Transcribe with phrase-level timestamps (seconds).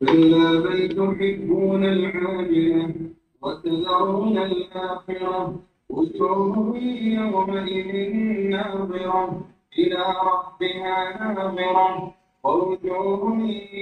[0.00, 2.94] كلا بل تحبون العاجلة
[3.42, 5.54] وتذرون الآخرة
[5.88, 6.76] وجوه
[7.18, 7.90] يومئذ
[8.50, 9.40] ناظرة
[9.78, 10.96] إلى ربها
[11.34, 13.22] ناظرة ووجوه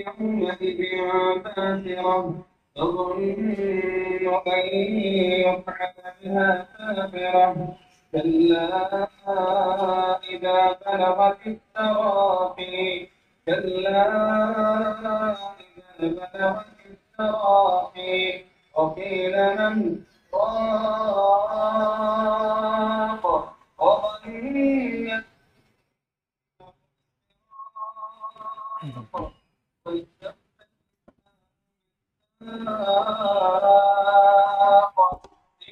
[0.07, 0.81] يومئذ
[1.45, 2.35] باسرة
[2.77, 3.21] تظن
[4.47, 4.67] أن
[5.47, 7.79] يفعل بها فاقرة
[8.13, 9.09] كلا
[10.33, 13.07] إذا بلغت التراقي
[13.51, 14.07] كلا
[16.01, 20.05] إذا بلغت التراقي وقيل من
[20.35, 21.65] راق
[23.79, 24.57] وظن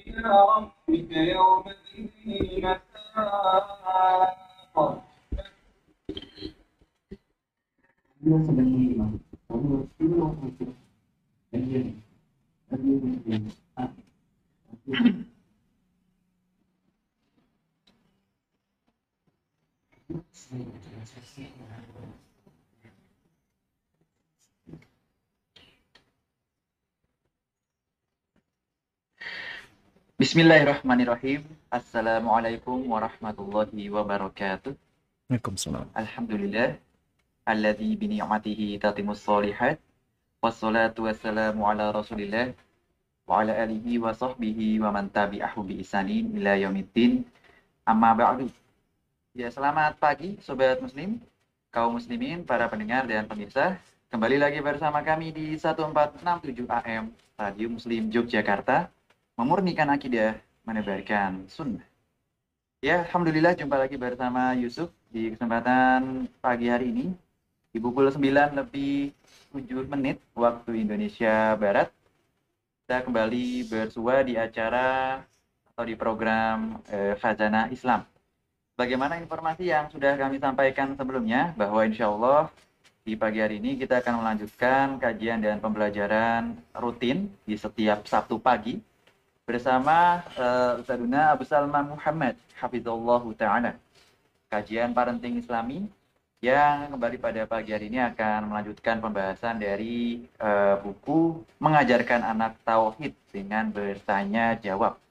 [0.07, 3.59] إلى ربك يومئذ المساق.
[8.29, 10.77] Sedang menyimak Kamu semua untuk
[11.49, 11.97] Kajian
[12.69, 13.49] Kajian yang
[30.21, 31.49] Bismillahirrahmanirrahim.
[31.73, 34.77] Assalamualaikum warahmatullahi wabarakatuh.
[35.33, 35.89] Waalaikumsalam.
[35.97, 36.77] Alhamdulillah.
[37.49, 39.81] Alladzi bi ni'matihi tatimus shalihat.
[40.45, 42.53] Wassalatu wassalamu ala Rasulillah
[43.25, 47.25] wa ala alihi wa sahbihi wa man tabi'ahu bi isanin ila yaumiddin.
[47.89, 48.53] Amma ba'du.
[49.33, 51.25] Ya, selamat pagi sobat muslim,
[51.73, 53.81] kaum muslimin, para pendengar dan pemirsa.
[54.13, 58.93] Kembali lagi bersama kami di 1467 AM Radio Muslim Yogyakarta
[59.41, 60.37] memurnikan akidah,
[60.69, 61.87] menebarkan sunnah.
[62.85, 67.28] Ya, Alhamdulillah jumpa lagi bersama Yusuf di kesempatan pagi hari ini.
[67.69, 69.13] Di pukul 9 lebih
[69.53, 71.93] 7 menit waktu Indonesia Barat.
[72.81, 75.21] Kita kembali bersua di acara
[75.77, 78.09] atau di program eh, Khazanah Islam.
[78.73, 82.49] Bagaimana informasi yang sudah kami sampaikan sebelumnya bahwa insya Allah
[83.05, 88.81] di pagi hari ini kita akan melanjutkan kajian dan pembelajaran rutin di setiap Sabtu pagi
[89.45, 93.73] bersama uh, Ustazuna Abu Salman Muhammad Hafizullah Ta'ala
[94.49, 95.89] kajian parenting islami
[96.39, 103.11] yang kembali pada pagi hari ini akan melanjutkan pembahasan dari uh, buku mengajarkan anak tauhid
[103.35, 105.03] dengan bertanya jawab.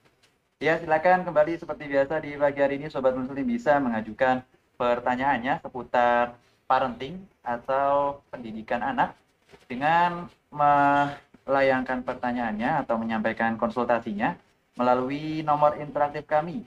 [0.63, 4.39] Ya silakan kembali seperti biasa di pagi hari ini sobat muslim bisa mengajukan
[4.79, 9.11] pertanyaannya seputar parenting atau pendidikan anak
[9.67, 14.39] dengan melayangkan pertanyaannya atau menyampaikan konsultasinya
[14.79, 16.63] melalui nomor interaktif kami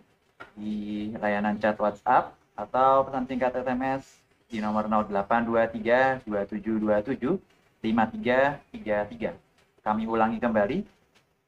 [0.53, 4.20] di layanan chat WhatsApp atau pesan singkat SMS
[4.51, 7.39] di nomor 0823 2727
[7.81, 9.33] 5333.
[9.81, 10.83] Kami ulangi kembali.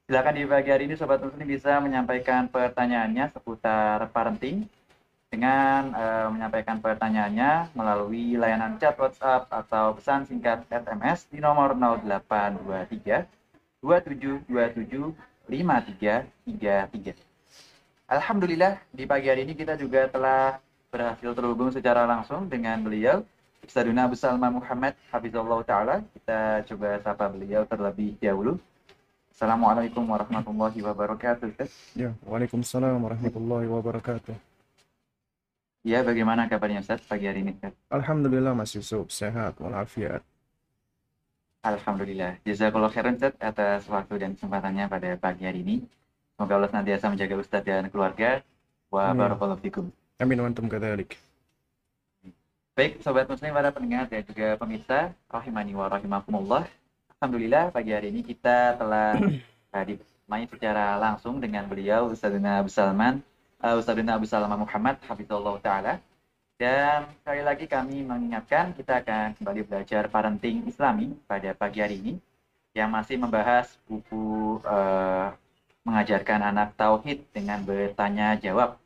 [0.06, 4.70] Silakan di pagi hari ini Sobat Muslim bisa menyampaikan pertanyaannya seputar parenting
[5.32, 13.26] dengan uh, menyampaikan pertanyaannya melalui layanan chat WhatsApp atau pesan singkat SMS di nomor 0823
[13.82, 14.46] 2727
[15.48, 17.32] 5333.
[18.12, 20.60] Alhamdulillah di pagi hari ini kita juga telah
[20.92, 23.24] berhasil terhubung secara langsung dengan beliau
[23.64, 26.04] Ustaduna Abu Salma Muhammad Hafizullah Ta'ala.
[26.12, 28.60] Kita coba sapa beliau terlebih dahulu.
[29.32, 31.48] Assalamualaikum warahmatullahi wabarakatuh.
[31.48, 31.72] Ustaz.
[31.96, 34.36] Ya, Waalaikumsalam warahmatullahi wabarakatuh.
[35.80, 37.56] Ya, bagaimana kabarnya Ustaz pagi hari ini?
[37.56, 37.72] Ustaz?
[37.88, 40.20] Alhamdulillah Mas Yusuf sehat walafiat.
[41.64, 42.36] Alhamdulillah.
[42.44, 45.76] Jazakallah khairan Ustaz atas waktu dan kesempatannya pada pagi hari ini.
[46.36, 48.44] Semoga Allah senantiasa menjaga Ustaz dan keluarga.
[48.92, 49.88] Wa barakallahu fikum.
[50.22, 51.18] Amin wa antum kadzalik.
[52.78, 56.70] Baik, sobat muslim, para pendengar dan juga pemirsa, rahimani wa rahimakumullah.
[57.18, 59.18] Alhamdulillah, pagi hari ini kita telah
[59.90, 63.18] ditemani secara langsung dengan beliau, Ustazuna Abu Salman,
[63.66, 65.98] uh, Ustazuna Abu Salman Muhammad, Hafizullah Ta'ala.
[66.54, 72.14] Dan sekali lagi kami mengingatkan, kita akan kembali belajar parenting islami pada pagi hari ini,
[72.78, 75.34] yang masih membahas buku uh,
[75.82, 78.78] mengajarkan anak tauhid dengan bertanya jawab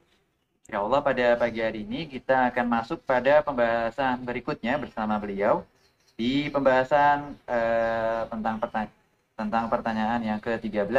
[0.66, 5.62] Insya Allah pada pagi hari ini kita akan masuk pada pembahasan berikutnya bersama beliau
[6.18, 8.94] di pembahasan eh, tentang pertanyaan
[9.38, 10.90] tentang pertanyaan yang ke-13.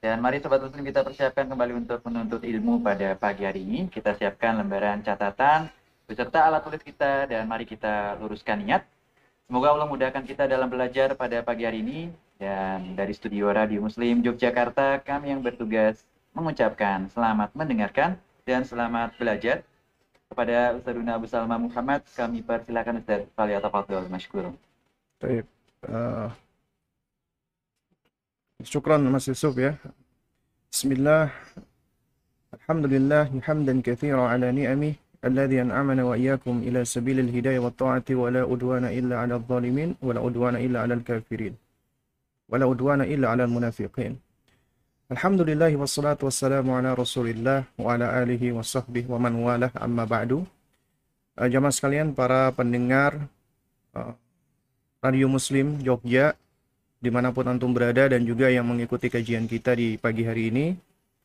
[0.00, 3.92] Dan mari sobat muslim kita persiapkan kembali untuk menuntut ilmu pada pagi hari ini.
[3.92, 5.68] Kita siapkan lembaran catatan
[6.08, 8.88] beserta alat tulis kita dan mari kita luruskan niat.
[9.44, 12.08] Semoga Allah mudahkan kita dalam belajar pada pagi hari ini
[12.40, 18.16] dan dari studio Radio Muslim Yogyakarta kami yang bertugas mengucapkan selamat mendengarkan
[18.48, 19.60] dan selamat belajar.
[20.32, 24.56] Kepada Ustazuna Abu Salma Muhammad, kami persilakan Ustaz Faliyatafadol Mashkur.
[25.20, 25.44] Baik.
[25.84, 26.32] Uh,
[28.64, 29.76] syukran Mas Yusuf ya.
[30.72, 31.28] Bismillah.
[32.56, 38.32] Alhamdulillah hamdan katsira ala ni'amih alladhi an'amana wa iyyakum ila sabilil hidayah wat ta'ati wa
[38.32, 41.56] la udwana illa 'alal zalimin wa la udwana illa 'alal kafirin.
[42.48, 44.16] Wa la udwana illa 'alal munafiqin.
[45.08, 50.44] Alhamdulillah wassalatu wassalamu ala Rasulillah wa ala alihi wa sahbihi wa man walah amma ba'du.
[51.32, 53.16] Uh, jamaah sekalian para pendengar
[53.96, 54.12] uh,
[55.00, 56.36] Radio Muslim Jogja
[57.00, 60.76] di mana pun antum berada dan juga yang mengikuti kajian kita di pagi hari ini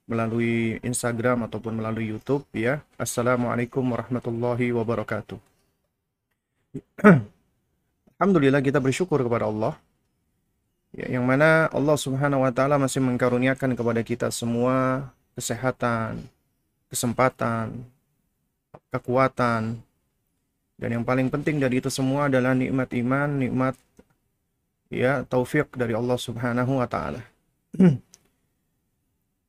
[0.08, 2.80] melalui Instagram ataupun melalui YouTube ya.
[2.96, 5.36] Assalamualaikum warahmatullahi wabarakatuh.
[8.16, 9.76] Alhamdulillah kita bersyukur kepada Allah
[10.94, 16.22] ya, yang mana Allah Subhanahu wa taala masih mengkaruniakan kepada kita semua kesehatan,
[16.88, 17.84] kesempatan,
[18.94, 19.82] kekuatan,
[20.78, 23.76] dan yang paling penting dari itu semua adalah nikmat iman, nikmat
[24.94, 27.22] ya taufik dari Allah Subhanahu wa taala.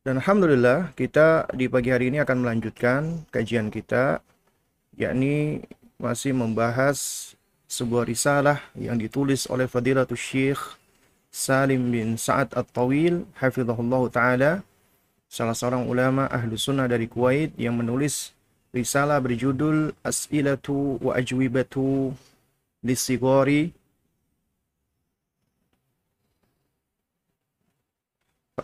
[0.05, 4.21] Dan alhamdulillah kita di pagi hari ini akan melanjutkan kajian kita
[5.01, 5.65] yakni
[5.97, 7.33] masih membahas
[7.65, 10.61] sebuah risalah yang ditulis oleh Fadilatul Syekh
[11.35, 14.63] Salim bin Sa'ad At-Tawil hafizahullah taala
[15.27, 18.31] salah seorang ulama ahlu sunnah dari Kuwait yang menulis
[18.71, 22.15] risalah berjudul As'ilatu wa Ajwibatu
[22.87, 23.75] Lisigori.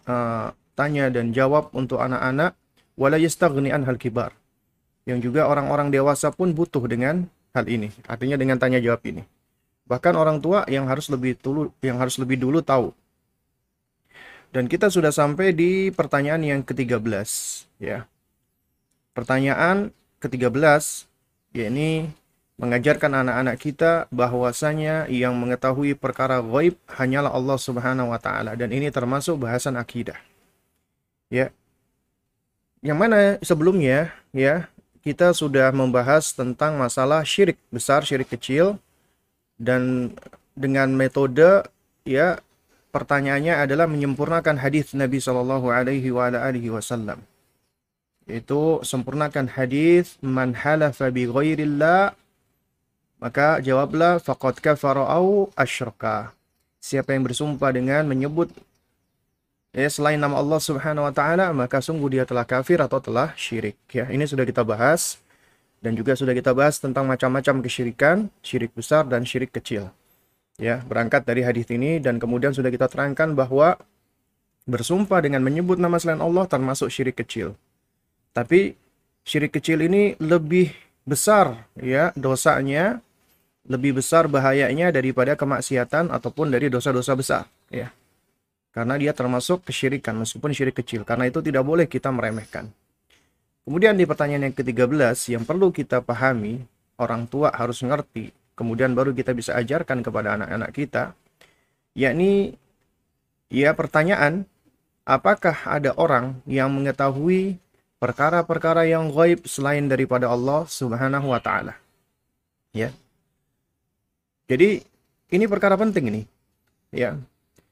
[0.06, 2.54] Uh, tanya dan jawab untuk anak-anak
[2.94, 4.30] wala yastaghni an hal kibar.
[5.10, 9.26] Yang juga orang-orang dewasa pun butuh dengan hal ini artinya dengan tanya jawab ini
[9.90, 12.94] bahkan orang tua yang harus lebih dulu yang harus lebih dulu tahu
[14.54, 17.02] dan kita sudah sampai di pertanyaan yang ke-13
[17.82, 18.06] ya
[19.10, 19.90] pertanyaan
[20.22, 21.10] ke-13
[21.58, 22.14] yakni
[22.60, 28.92] mengajarkan anak-anak kita bahwasanya yang mengetahui perkara gaib hanyalah Allah Subhanahu wa taala dan ini
[28.92, 30.20] termasuk bahasan akidah.
[31.32, 31.48] Ya.
[32.84, 34.68] Yang mana sebelumnya ya
[35.00, 38.76] kita sudah membahas tentang masalah syirik besar, syirik kecil
[39.60, 40.16] dan
[40.56, 41.68] dengan metode
[42.08, 42.40] ya
[42.90, 46.10] pertanyaannya adalah menyempurnakan hadis Nabi Shallallahu alaihi
[46.72, 47.20] wasallam.
[48.24, 52.16] Itu sempurnakan hadis man halafa ghairillah
[53.20, 56.32] maka jawablah faqad kafara au asyraka.
[56.80, 58.48] Siapa yang bersumpah dengan menyebut
[59.76, 63.76] ya selain nama Allah Subhanahu wa taala maka sungguh dia telah kafir atau telah syirik.
[63.92, 65.20] Ya ini sudah kita bahas
[65.80, 69.92] dan juga sudah kita bahas tentang macam-macam kesyirikan syirik besar dan syirik kecil
[70.60, 73.80] ya berangkat dari hadis ini dan kemudian sudah kita terangkan bahwa
[74.68, 77.56] bersumpah dengan menyebut nama selain Allah termasuk syirik kecil
[78.30, 78.78] tapi
[79.26, 80.70] syirik kecil ini lebih
[81.04, 83.02] besar ya dosanya,
[83.66, 87.90] lebih besar bahayanya daripada kemaksiatan ataupun dari dosa-dosa besar ya.
[88.70, 91.02] Karena dia termasuk kesyirikan meskipun syirik kecil.
[91.02, 92.70] Karena itu tidak boleh kita meremehkan.
[93.70, 96.58] Kemudian di pertanyaan yang ke-13 yang perlu kita pahami,
[96.98, 101.14] orang tua harus ngerti, kemudian baru kita bisa ajarkan kepada anak-anak kita,
[101.94, 102.58] yakni
[103.46, 104.42] ya pertanyaan,
[105.06, 107.62] apakah ada orang yang mengetahui
[108.02, 111.78] perkara-perkara yang gaib selain daripada Allah Subhanahu wa taala.
[112.74, 112.90] Ya.
[114.50, 114.82] Jadi
[115.30, 116.22] ini perkara penting ini.
[116.90, 117.22] Ya.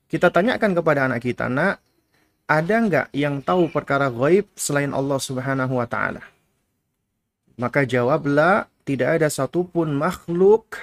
[0.06, 1.82] Kita tanyakan kepada anak kita, "Nak,
[2.48, 6.24] ada nggak yang tahu perkara gaib selain Allah Subhanahu wa taala?"
[7.58, 10.78] Maka jawablah, tidak ada satupun makhluk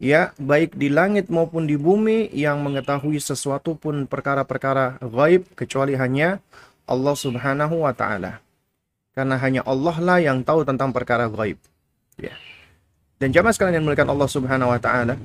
[0.00, 6.40] ya baik di langit maupun di bumi yang mengetahui sesuatu pun perkara-perkara gaib kecuali hanya
[6.86, 8.40] Allah Subhanahu wa taala
[9.16, 11.56] karena hanya Allah lah yang tahu tentang perkara gaib.
[12.20, 12.36] Ya.
[13.16, 15.16] Dan jamaah sekalian yang dimuliakan Allah Subhanahu wa taala,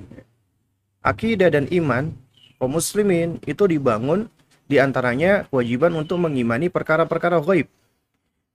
[1.04, 2.16] akidah dan iman
[2.56, 4.32] kaum muslimin itu dibangun
[4.72, 7.68] di antaranya kewajiban untuk mengimani perkara-perkara gaib.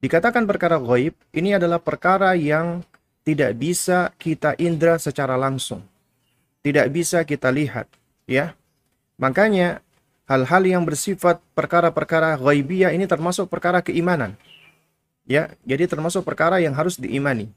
[0.01, 2.81] Dikatakan perkara gaib ini adalah perkara yang
[3.21, 5.85] tidak bisa kita indra secara langsung.
[6.65, 7.85] Tidak bisa kita lihat,
[8.25, 8.57] ya.
[9.21, 9.85] Makanya
[10.25, 14.41] hal-hal yang bersifat perkara-perkara gaibiyah ini termasuk perkara keimanan.
[15.29, 17.53] Ya, jadi termasuk perkara yang harus diimani.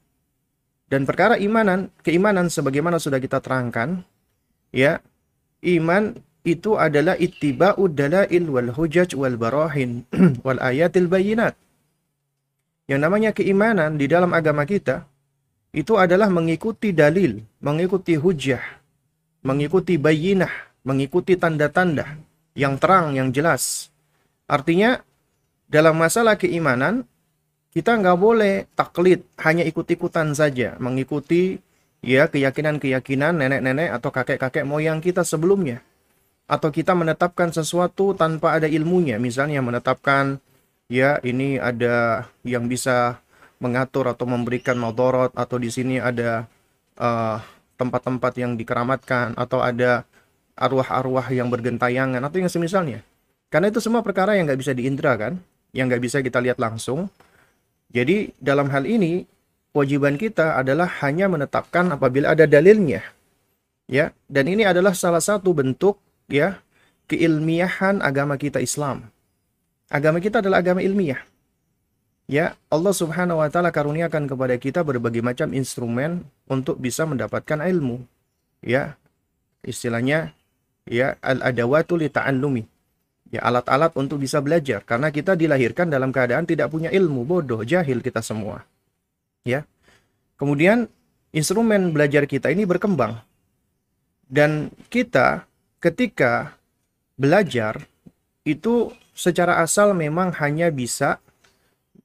[0.90, 4.02] Dan perkara imanan, keimanan sebagaimana sudah kita terangkan,
[4.74, 4.98] ya,
[5.62, 10.08] iman itu adalah ittiba'u dalail wal hujaj wal barahin
[10.46, 11.52] wal ayatil bayinat.
[12.88, 15.06] Yang namanya keimanan di dalam agama kita
[15.70, 18.62] itu adalah mengikuti dalil, mengikuti hujah,
[19.46, 20.50] mengikuti bayinah,
[20.82, 22.18] mengikuti tanda-tanda
[22.58, 23.92] yang terang, yang jelas.
[24.50, 24.98] Artinya
[25.70, 27.06] dalam masalah keimanan
[27.70, 31.62] kita nggak boleh taklid, hanya ikut-ikutan saja, mengikuti
[32.02, 35.78] ya keyakinan-keyakinan nenek-nenek atau kakek-kakek moyang kita sebelumnya.
[36.50, 40.42] Atau kita menetapkan sesuatu tanpa ada ilmunya, misalnya menetapkan
[40.90, 43.22] ya ini ada yang bisa
[43.62, 46.50] mengatur atau memberikan madorot atau di sini ada
[46.98, 47.38] eh,
[47.78, 50.02] tempat-tempat yang dikeramatkan atau ada
[50.58, 53.00] arwah-arwah yang bergentayangan atau yang semisalnya.
[53.48, 55.38] Karena itu semua perkara yang nggak bisa diindra kan,
[55.70, 57.08] yang nggak bisa kita lihat langsung.
[57.90, 59.24] Jadi dalam hal ini
[59.70, 63.02] kewajiban kita adalah hanya menetapkan apabila ada dalilnya.
[63.90, 65.98] Ya, dan ini adalah salah satu bentuk
[66.30, 66.62] ya
[67.10, 69.10] keilmiahan agama kita Islam.
[69.90, 71.18] Agama kita adalah agama ilmiah.
[72.30, 78.06] Ya, Allah Subhanahu wa taala karuniakan kepada kita berbagai macam instrumen untuk bisa mendapatkan ilmu.
[78.62, 78.94] Ya.
[79.66, 80.30] Istilahnya
[80.86, 82.06] ya al-adawatu li.
[83.30, 87.98] Ya, alat-alat untuk bisa belajar karena kita dilahirkan dalam keadaan tidak punya ilmu, bodoh, jahil
[87.98, 88.62] kita semua.
[89.42, 89.66] Ya.
[90.38, 90.86] Kemudian
[91.34, 93.18] instrumen belajar kita ini berkembang.
[94.30, 95.49] Dan kita
[95.80, 96.54] ketika
[97.16, 97.88] belajar
[98.44, 101.20] itu secara asal memang hanya bisa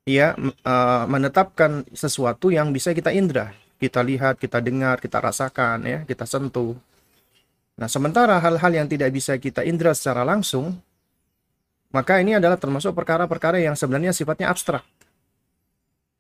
[0.08, 0.36] ya
[0.68, 6.24] uh, menetapkan sesuatu yang bisa kita indra, kita lihat, kita dengar, kita rasakan ya, kita
[6.24, 6.76] sentuh.
[7.76, 10.80] Nah, sementara hal-hal yang tidak bisa kita indra secara langsung,
[11.92, 14.84] maka ini adalah termasuk perkara-perkara yang sebenarnya sifatnya abstrak.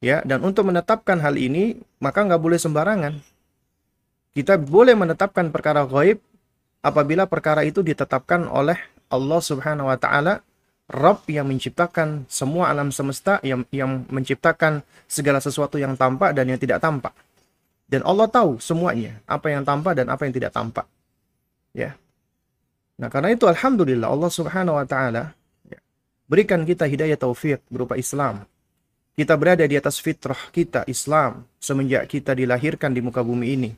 [0.03, 3.15] Ya, dan untuk menetapkan hal ini, maka nggak boleh sembarangan.
[4.35, 6.19] Kita boleh menetapkan perkara gaib
[6.86, 8.77] apabila perkara itu ditetapkan oleh
[9.10, 10.46] Allah Subhanahu wa taala,
[10.86, 16.62] Rabb yang menciptakan semua alam semesta, yang yang menciptakan segala sesuatu yang tampak dan yang
[16.62, 17.10] tidak tampak.
[17.89, 20.86] Dan Allah tahu semuanya, apa yang tampak dan apa yang tidak tampak.
[21.74, 21.98] Ya.
[23.01, 25.34] Nah, karena itu alhamdulillah Allah Subhanahu wa taala
[25.65, 25.82] ya,
[26.30, 28.46] berikan kita hidayah taufik berupa Islam.
[29.15, 33.72] Kita berada di atas fitrah kita Islam semenjak kita dilahirkan di muka bumi ini.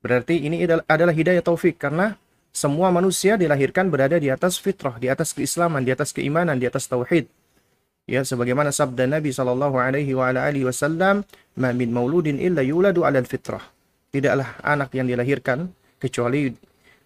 [0.00, 2.16] Berarti ini adalah hidayah taufik karena
[2.58, 6.90] semua manusia dilahirkan berada di atas fitrah, di atas keislaman, di atas keimanan, di atas
[6.90, 7.30] tauhid.
[8.10, 10.10] Ya, sebagaimana sabda Nabi sallallahu alaihi
[10.66, 11.22] wasallam,
[11.54, 13.62] "Ma min mauludin illa yuladu 'ala fitrah."
[14.10, 15.70] Tidaklah anak yang dilahirkan
[16.02, 16.50] kecuali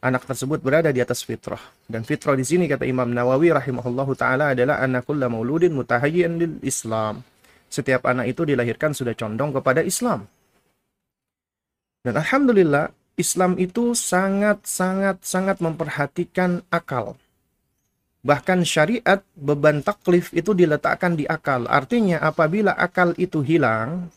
[0.03, 1.61] anak tersebut berada di atas fitrah.
[1.85, 6.55] Dan fitrah di sini kata Imam Nawawi rahimahullahu taala adalah anna kulla mauludin mutahayyian lil
[6.63, 7.21] Islam.
[7.67, 10.25] Setiap anak itu dilahirkan sudah condong kepada Islam.
[12.03, 12.91] Dan alhamdulillah
[13.21, 17.17] Islam itu sangat sangat sangat memperhatikan akal.
[18.23, 21.67] Bahkan syariat beban taklif itu diletakkan di akal.
[21.67, 24.09] Artinya apabila akal itu hilang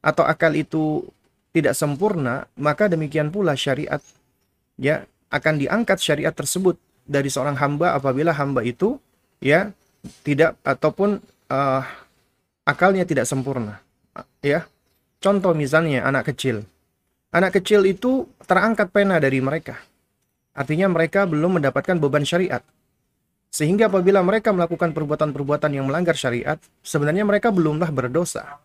[0.00, 1.04] atau akal itu
[1.52, 4.00] tidak sempurna, maka demikian pula syariat
[4.80, 8.96] ya akan diangkat syariat tersebut dari seorang hamba apabila hamba itu
[9.42, 9.70] ya
[10.22, 11.18] tidak ataupun
[11.50, 11.82] uh,
[12.66, 13.82] akalnya tidak sempurna
[14.42, 14.66] ya
[15.18, 16.66] contoh misalnya anak kecil
[17.32, 19.80] anak kecil itu terangkat pena dari mereka.
[20.52, 22.60] Artinya mereka belum mendapatkan beban syariat.
[23.52, 28.60] Sehingga apabila mereka melakukan perbuatan-perbuatan yang melanggar syariat sebenarnya mereka belumlah berdosa.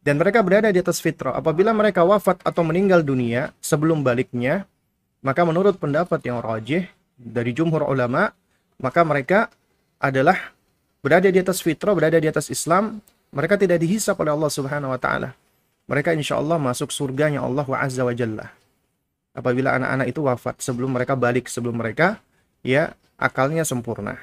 [0.00, 1.36] Dan mereka berada di atas fitrah.
[1.36, 4.64] Apabila mereka wafat atau meninggal dunia sebelum baliknya
[5.20, 6.88] maka menurut pendapat yang rajih
[7.20, 8.32] dari jumhur ulama,
[8.80, 9.52] maka mereka
[10.00, 10.56] adalah
[11.04, 15.00] berada di atas fitrah, berada di atas Islam, mereka tidak dihisap oleh Allah Subhanahu wa
[15.00, 15.36] taala.
[15.90, 18.54] Mereka insya Allah masuk surganya Allah wa azza wa jalla.
[19.34, 22.22] Apabila anak-anak itu wafat sebelum mereka balik, sebelum mereka
[22.62, 24.14] ya akalnya sempurna.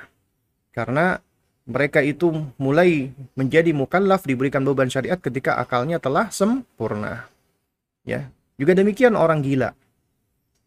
[0.72, 1.20] Karena
[1.68, 7.28] mereka itu mulai menjadi mukallaf diberikan beban syariat ketika akalnya telah sempurna.
[8.08, 9.76] Ya, juga demikian orang gila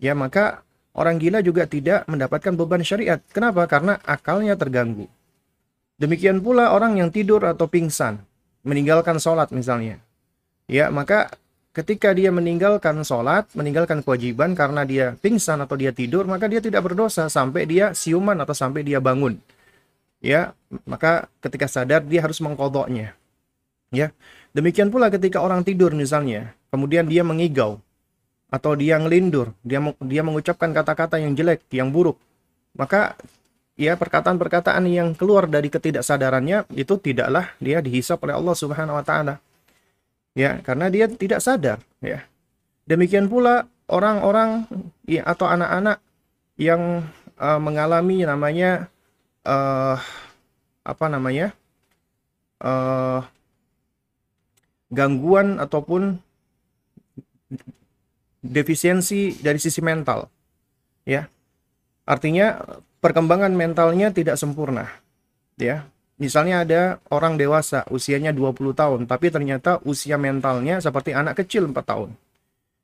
[0.01, 0.65] ya maka
[0.97, 3.21] orang gila juga tidak mendapatkan beban syariat.
[3.31, 3.69] Kenapa?
[3.69, 5.07] Karena akalnya terganggu.
[6.01, 8.25] Demikian pula orang yang tidur atau pingsan,
[8.65, 10.01] meninggalkan sholat misalnya.
[10.71, 11.35] Ya, maka
[11.75, 16.87] ketika dia meninggalkan sholat, meninggalkan kewajiban karena dia pingsan atau dia tidur, maka dia tidak
[16.87, 19.35] berdosa sampai dia siuman atau sampai dia bangun.
[20.23, 20.55] Ya,
[20.87, 23.19] maka ketika sadar dia harus mengkodoknya.
[23.91, 24.15] Ya,
[24.55, 27.83] demikian pula ketika orang tidur misalnya, kemudian dia mengigau,
[28.47, 32.15] atau dia ngelindur, dia dia mengucapkan kata-kata yang jelek, yang buruk,
[32.79, 33.19] maka
[33.75, 39.43] ya perkataan-perkataan yang keluar dari ketidaksadarannya itu tidaklah dia dihisap oleh Allah Subhanahu wa taala.
[40.39, 42.23] Ya, karena dia tidak sadar, ya.
[42.87, 44.67] Demikian pula orang-orang
[45.27, 45.99] atau anak-anak
[46.55, 47.07] yang
[47.39, 48.87] uh, mengalami namanya
[49.43, 49.99] uh,
[50.87, 51.51] apa namanya?
[52.61, 53.25] Uh,
[54.93, 56.19] gangguan ataupun
[58.43, 60.29] defisiensi dari sisi mental.
[61.07, 61.31] Ya.
[62.05, 62.59] Artinya
[62.99, 64.91] perkembangan mentalnya tidak sempurna.
[65.57, 65.87] Ya.
[66.21, 71.81] Misalnya ada orang dewasa usianya 20 tahun tapi ternyata usia mentalnya seperti anak kecil 4
[71.81, 72.13] tahun.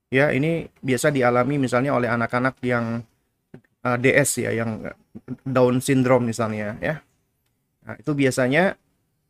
[0.09, 3.05] Ya, ini biasa dialami misalnya oleh anak-anak yang
[3.85, 4.89] uh, DS ya, yang
[5.45, 7.05] Down syndrome misalnya ya.
[7.85, 8.75] Nah, itu biasanya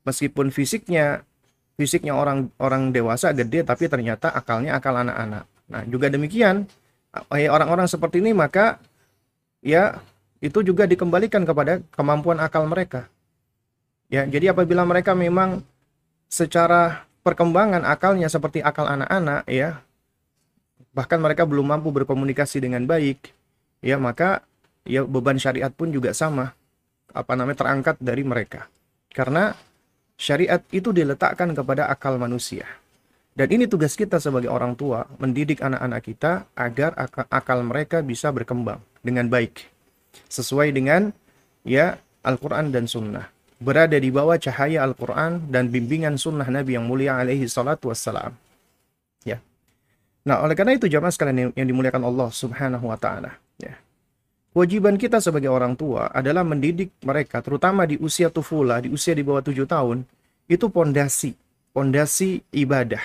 [0.07, 1.27] meskipun fisiknya
[1.75, 5.45] fisiknya orang orang dewasa gede tapi ternyata akalnya akal anak-anak.
[5.67, 6.65] Nah, juga demikian
[7.35, 8.79] eh, orang-orang seperti ini maka
[9.67, 9.99] ya
[10.39, 13.11] itu juga dikembalikan kepada kemampuan akal mereka.
[14.07, 15.67] Ya, jadi apabila mereka memang
[16.31, 19.83] secara perkembangan akalnya seperti akal anak-anak ya,
[20.95, 23.35] bahkan mereka belum mampu berkomunikasi dengan baik,
[23.83, 24.47] ya maka
[24.87, 26.55] ya beban syariat pun juga sama
[27.11, 28.71] apa namanya terangkat dari mereka.
[29.11, 29.51] Karena
[30.15, 32.65] syariat itu diletakkan kepada akal manusia.
[33.37, 36.97] Dan ini tugas kita sebagai orang tua, mendidik anak-anak kita agar
[37.29, 39.69] akal, mereka bisa berkembang dengan baik.
[40.33, 41.13] Sesuai dengan
[41.61, 43.36] ya Al-Quran dan Sunnah.
[43.57, 48.37] Berada di bawah cahaya Al-Quran dan bimbingan Sunnah Nabi yang mulia alaihi salatu wassalam.
[49.25, 49.41] Ya.
[50.29, 53.81] Nah, oleh karena itu jamaah sekalian yang dimuliakan Allah Subhanahu wa taala, ya.
[54.53, 59.25] Kewajiban kita sebagai orang tua adalah mendidik mereka, terutama di usia tufula, di usia di
[59.25, 60.05] bawah tujuh tahun,
[60.49, 61.33] itu pondasi,
[61.73, 63.01] pondasi ibadah.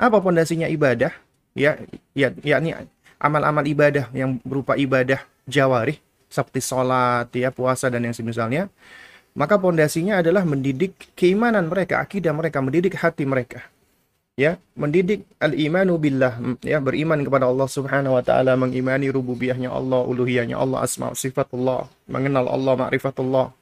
[0.00, 1.12] Apa pondasinya ibadah?
[1.52, 1.76] Ya,
[2.16, 2.72] ya, yakni
[3.20, 6.00] amal-amal ibadah yang berupa ibadah jawarih
[6.32, 8.72] seperti sholat, ya, puasa dan yang semisalnya.
[9.32, 13.64] Maka pondasinya adalah mendidik keimanan mereka, akidah mereka, mendidik hati mereka
[14.32, 20.56] ya mendidik al-imanu billah ya beriman kepada Allah Subhanahu wa taala mengimani rububiyahnya Allah uluhiyahnya
[20.56, 23.52] Allah asma sifatullah mengenal Allah ma'rifatullah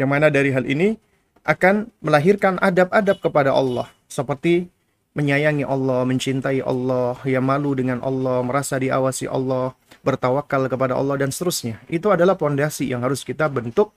[0.00, 0.96] yang mana dari hal ini
[1.44, 4.72] akan melahirkan adab-adab kepada Allah seperti
[5.12, 11.28] menyayangi Allah, mencintai Allah, ya malu dengan Allah, merasa diawasi Allah, bertawakal kepada Allah dan
[11.28, 11.76] seterusnya.
[11.84, 13.92] Itu adalah pondasi yang harus kita bentuk,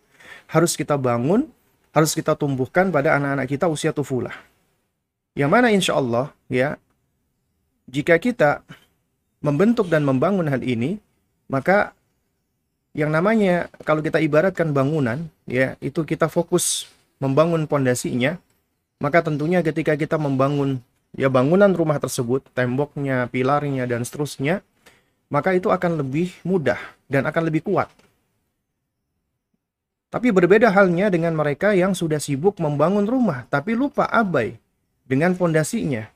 [0.50, 1.50] harus kita bangun,
[1.96, 4.34] harus kita tumbuhkan pada anak-anak kita usia tufulah.
[5.36, 6.80] Yang mana insya Allah ya
[7.92, 8.66] jika kita
[9.44, 10.98] membentuk dan membangun hal ini
[11.46, 11.94] maka
[12.96, 18.40] yang namanya kalau kita ibaratkan bangunan ya itu kita fokus membangun pondasinya
[18.98, 20.82] maka tentunya ketika kita membangun
[21.14, 24.64] ya bangunan rumah tersebut temboknya pilarnya dan seterusnya
[25.30, 26.80] maka itu akan lebih mudah
[27.12, 27.92] dan akan lebih kuat
[30.16, 34.56] tapi berbeda halnya dengan mereka yang sudah sibuk membangun rumah tapi lupa abai
[35.04, 36.08] dengan pondasinya.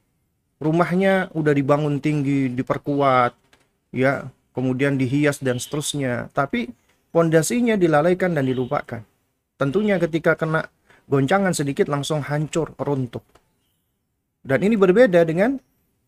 [0.64, 3.36] Rumahnya udah dibangun tinggi, diperkuat,
[3.92, 6.32] ya, kemudian dihias dan seterusnya.
[6.32, 6.72] Tapi
[7.12, 9.04] pondasinya dilalaikan dan dilupakan.
[9.60, 10.72] Tentunya ketika kena
[11.12, 13.24] goncangan sedikit langsung hancur, runtuh.
[14.44, 15.60] Dan ini berbeda dengan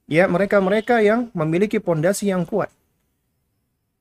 [0.07, 2.71] ya mereka-mereka yang memiliki pondasi yang kuat.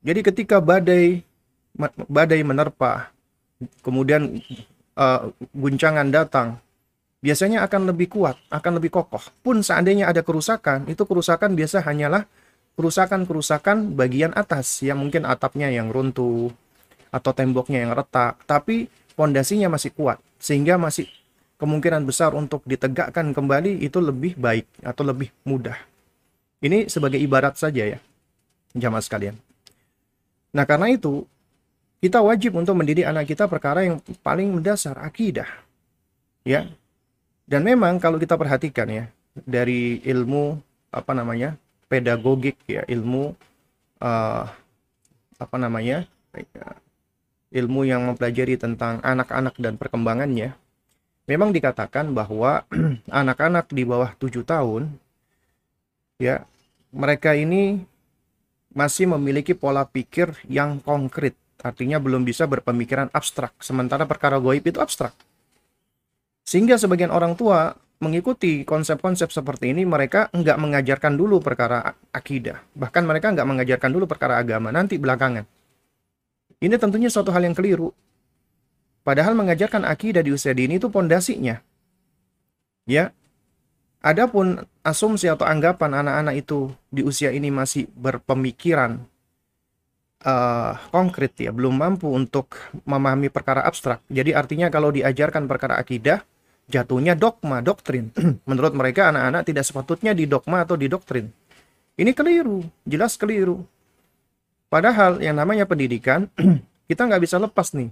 [0.06, 1.26] Jadi ketika badai
[2.06, 3.10] badai menerpa,
[3.84, 4.40] kemudian
[4.96, 6.60] uh, guncangan datang,
[7.20, 9.22] biasanya akan lebih kuat, akan lebih kokoh.
[9.44, 12.24] Pun seandainya ada kerusakan, itu kerusakan biasa hanyalah
[12.80, 16.48] kerusakan-kerusakan bagian atas yang mungkin atapnya yang runtuh
[17.12, 21.04] atau temboknya yang retak, tapi pondasinya masih kuat sehingga masih
[21.60, 25.76] kemungkinan besar untuk ditegakkan kembali itu lebih baik atau lebih mudah.
[26.64, 27.98] Ini sebagai ibarat saja ya,
[28.72, 29.36] jamaah sekalian.
[30.56, 31.28] Nah, karena itu
[32.00, 35.48] kita wajib untuk mendidik anak kita perkara yang paling mendasar akidah.
[36.40, 36.72] Ya,
[37.50, 40.56] dan memang kalau kita perhatikan ya dari ilmu
[40.94, 41.58] apa namanya
[41.90, 43.34] pedagogik ya ilmu
[43.98, 44.44] uh,
[45.40, 46.06] apa namanya
[47.50, 50.54] ilmu yang mempelajari tentang anak-anak dan perkembangannya
[51.26, 52.62] memang dikatakan bahwa
[53.10, 54.90] anak-anak di bawah tujuh tahun
[56.22, 56.46] ya
[56.94, 57.82] mereka ini
[58.70, 64.80] masih memiliki pola pikir yang konkret artinya belum bisa berpemikiran abstrak sementara perkara goib itu
[64.80, 65.12] abstrak
[66.44, 72.64] sehingga sebagian orang tua mengikuti konsep-konsep seperti ini, mereka nggak mengajarkan dulu perkara akidah.
[72.72, 75.44] Bahkan mereka nggak mengajarkan dulu perkara agama, nanti belakangan.
[76.60, 77.92] Ini tentunya suatu hal yang keliru.
[79.04, 81.60] Padahal mengajarkan akidah di usia dini itu pondasinya.
[82.88, 83.12] Ya,
[84.00, 89.04] Adapun asumsi atau anggapan anak-anak itu di usia ini masih berpemikiran
[90.24, 94.04] uh, konkret ya, belum mampu untuk memahami perkara abstrak.
[94.08, 96.24] Jadi artinya kalau diajarkan perkara akidah,
[96.70, 98.12] jatuhnya dogma, doktrin.
[98.48, 101.28] Menurut mereka anak-anak tidak sepatutnya di dogma atau di doktrin.
[102.00, 103.60] Ini keliru, jelas keliru.
[104.70, 106.30] Padahal yang namanya pendidikan,
[106.90, 107.90] kita nggak bisa lepas nih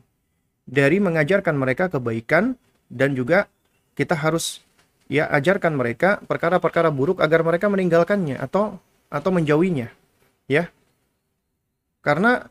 [0.69, 2.55] dari mengajarkan mereka kebaikan
[2.93, 3.49] dan juga
[3.97, 4.61] kita harus
[5.09, 8.77] ya ajarkan mereka perkara-perkara buruk agar mereka meninggalkannya atau
[9.09, 9.89] atau menjauhinya.
[10.45, 10.69] Ya.
[12.01, 12.47] Karena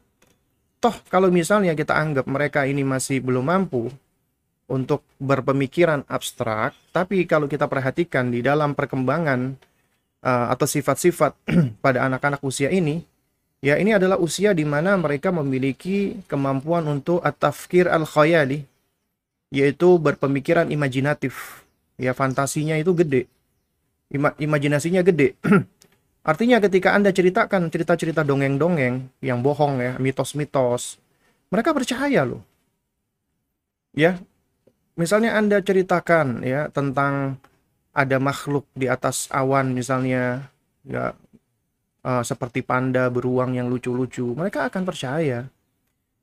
[0.78, 3.90] toh kalau misalnya kita anggap mereka ini masih belum mampu
[4.68, 9.56] untuk berpemikiran abstrak, tapi kalau kita perhatikan di dalam perkembangan
[10.28, 11.34] uh, atau sifat-sifat
[11.84, 13.00] pada anak-anak usia ini,
[13.64, 18.68] ya ini adalah usia di mana mereka memiliki kemampuan untuk at-tafkir al-khayali,
[19.56, 21.64] yaitu berpemikiran imajinatif.
[21.96, 23.26] Ya fantasinya itu gede.
[24.12, 25.40] Ima imajinasinya gede.
[26.28, 31.00] Artinya ketika Anda ceritakan cerita-cerita dongeng-dongeng yang bohong ya, mitos-mitos,
[31.48, 32.44] mereka percaya loh.
[33.96, 34.20] Ya.
[35.00, 37.40] Misalnya Anda ceritakan ya tentang
[37.96, 40.52] ada makhluk di atas awan misalnya
[40.84, 41.16] ya
[42.04, 45.48] uh, seperti panda beruang yang lucu-lucu, mereka akan percaya.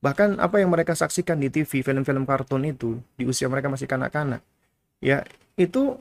[0.04, 4.44] Bahkan apa yang mereka saksikan di TV, film-film kartun itu di usia mereka masih kanak-kanak,
[5.00, 5.24] ya
[5.56, 5.96] itu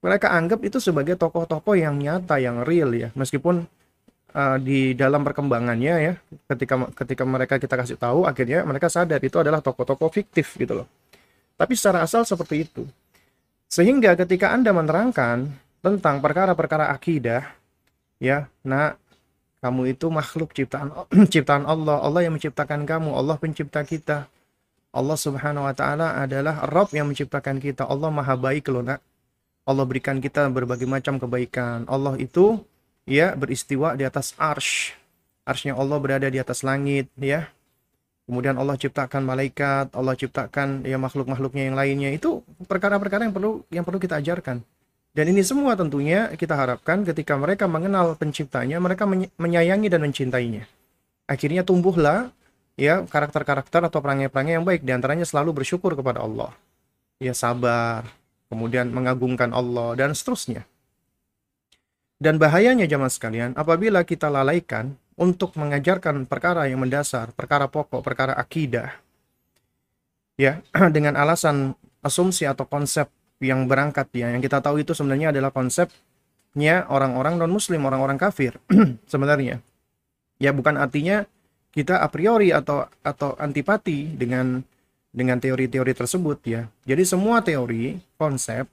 [0.00, 3.68] mereka anggap itu sebagai tokoh-tokoh yang nyata, yang real ya, meskipun
[4.32, 6.12] uh, di dalam perkembangannya ya,
[6.48, 10.88] ketika ketika mereka kita kasih tahu, akhirnya mereka sadar itu adalah tokoh-tokoh fiktif gitu loh.
[11.60, 12.88] Tapi secara asal seperti itu.
[13.68, 15.52] Sehingga ketika Anda menerangkan
[15.84, 17.44] tentang perkara-perkara akidah,
[18.16, 18.96] ya, nah,
[19.60, 20.88] kamu itu makhluk ciptaan
[21.32, 24.26] ciptaan Allah, Allah yang menciptakan kamu, Allah pencipta kita.
[24.90, 27.86] Allah Subhanahu wa taala adalah Rabb yang menciptakan kita.
[27.86, 29.09] Allah Maha baik loh, Nak.
[29.68, 31.84] Allah berikan kita berbagai macam kebaikan.
[31.86, 32.60] Allah itu
[33.04, 34.96] ya beristiwa di atas arsh.
[35.44, 37.48] Arshnya Allah berada di atas langit, ya.
[38.30, 42.10] Kemudian Allah ciptakan malaikat, Allah ciptakan ya makhluk-makhluknya yang lainnya.
[42.14, 44.62] Itu perkara-perkara yang perlu yang perlu kita ajarkan.
[45.10, 50.70] Dan ini semua tentunya kita harapkan ketika mereka mengenal penciptanya, mereka menyayangi dan mencintainya.
[51.26, 52.30] Akhirnya tumbuhlah
[52.78, 56.54] ya karakter-karakter atau perangai-perangai yang baik di antaranya selalu bersyukur kepada Allah.
[57.18, 58.06] Ya sabar,
[58.50, 60.66] kemudian mengagungkan Allah dan seterusnya.
[62.20, 68.36] Dan bahayanya jamaah sekalian, apabila kita lalaikan untuk mengajarkan perkara yang mendasar, perkara pokok, perkara
[68.36, 68.92] akidah,
[70.36, 70.60] ya
[70.96, 71.72] dengan alasan
[72.04, 73.08] asumsi atau konsep
[73.40, 78.60] yang berangkat ya, yang kita tahu itu sebenarnya adalah konsepnya orang-orang non Muslim, orang-orang kafir
[79.12, 79.64] sebenarnya.
[80.36, 81.24] Ya bukan artinya
[81.72, 84.60] kita a priori atau atau antipati dengan
[85.10, 86.70] dengan teori-teori tersebut ya.
[86.86, 88.66] Jadi semua teori, konsep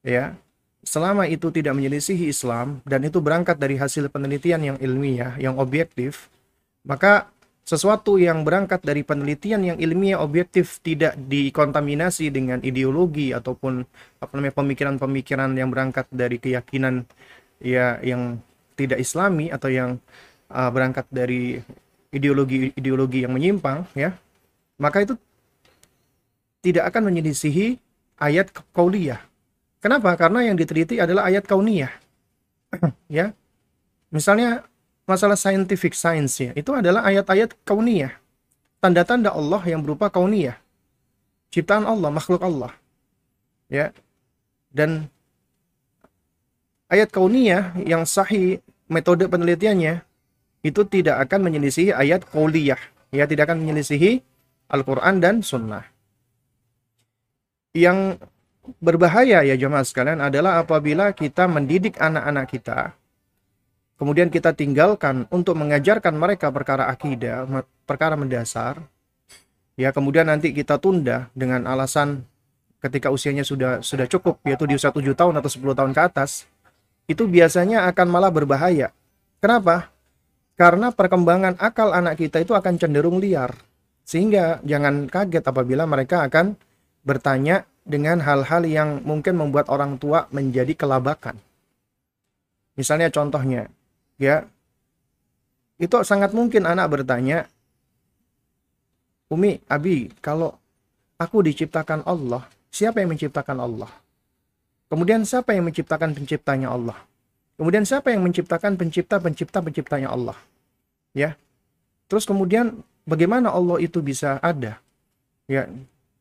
[0.00, 0.36] ya
[0.80, 6.32] selama itu tidak menyelisihi Islam dan itu berangkat dari hasil penelitian yang ilmiah, yang objektif,
[6.84, 7.28] maka
[7.68, 13.84] sesuatu yang berangkat dari penelitian yang ilmiah objektif tidak dikontaminasi dengan ideologi ataupun
[14.18, 17.06] apa namanya pemikiran-pemikiran yang berangkat dari keyakinan
[17.60, 18.40] ya yang
[18.74, 20.00] tidak islami atau yang
[20.50, 21.60] uh, berangkat dari
[22.10, 24.16] ideologi-ideologi yang menyimpang ya
[24.80, 25.14] maka itu
[26.60, 27.80] tidak akan menyelisihi
[28.20, 29.30] ayat kauliyah
[29.80, 30.12] Kenapa?
[30.12, 31.88] Karena yang diteliti adalah ayat kauniyah.
[33.08, 33.32] ya.
[34.12, 34.68] Misalnya
[35.08, 38.12] masalah scientific science ya, itu adalah ayat-ayat kauniyah.
[38.84, 40.60] Tanda-tanda Allah yang berupa kauniyah.
[41.48, 42.76] Ciptaan Allah, makhluk Allah.
[43.72, 43.96] Ya.
[44.68, 45.08] Dan
[46.92, 50.04] ayat kauniyah yang sahih metode penelitiannya
[50.60, 52.78] itu tidak akan menyelisihi ayat kauliyah.
[53.16, 54.20] Ya, tidak akan menyelisihi
[54.68, 55.88] Al-Quran dan Sunnah.
[57.70, 58.18] Yang
[58.82, 63.00] berbahaya ya jemaah sekalian adalah apabila kita mendidik anak-anak kita
[64.00, 67.44] kemudian kita tinggalkan untuk mengajarkan mereka perkara akidah,
[67.84, 68.80] perkara mendasar,
[69.76, 72.24] ya kemudian nanti kita tunda dengan alasan
[72.80, 76.48] ketika usianya sudah sudah cukup yaitu di usia 7 tahun atau 10 tahun ke atas,
[77.04, 78.88] itu biasanya akan malah berbahaya.
[79.44, 79.92] Kenapa?
[80.56, 83.52] Karena perkembangan akal anak kita itu akan cenderung liar.
[84.04, 86.56] Sehingga jangan kaget apabila mereka akan
[87.02, 91.36] bertanya dengan hal-hal yang mungkin membuat orang tua menjadi kelabakan.
[92.76, 93.68] Misalnya contohnya,
[94.20, 94.46] ya,
[95.80, 97.48] itu sangat mungkin anak bertanya,
[99.30, 100.58] Umi, Abi, kalau
[101.16, 103.90] aku diciptakan Allah, siapa yang menciptakan Allah?
[104.90, 106.98] Kemudian siapa yang menciptakan penciptanya Allah?
[107.54, 110.34] Kemudian siapa yang menciptakan pencipta-pencipta penciptanya Allah?
[111.14, 111.38] Ya.
[112.10, 114.82] Terus kemudian bagaimana Allah itu bisa ada?
[115.46, 115.70] Ya,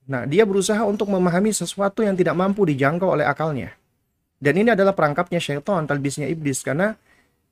[0.09, 3.77] Nah, dia berusaha untuk memahami sesuatu yang tidak mampu dijangkau oleh akalnya.
[4.41, 6.65] Dan ini adalah perangkapnya syaitan, talbisnya iblis.
[6.65, 6.97] Karena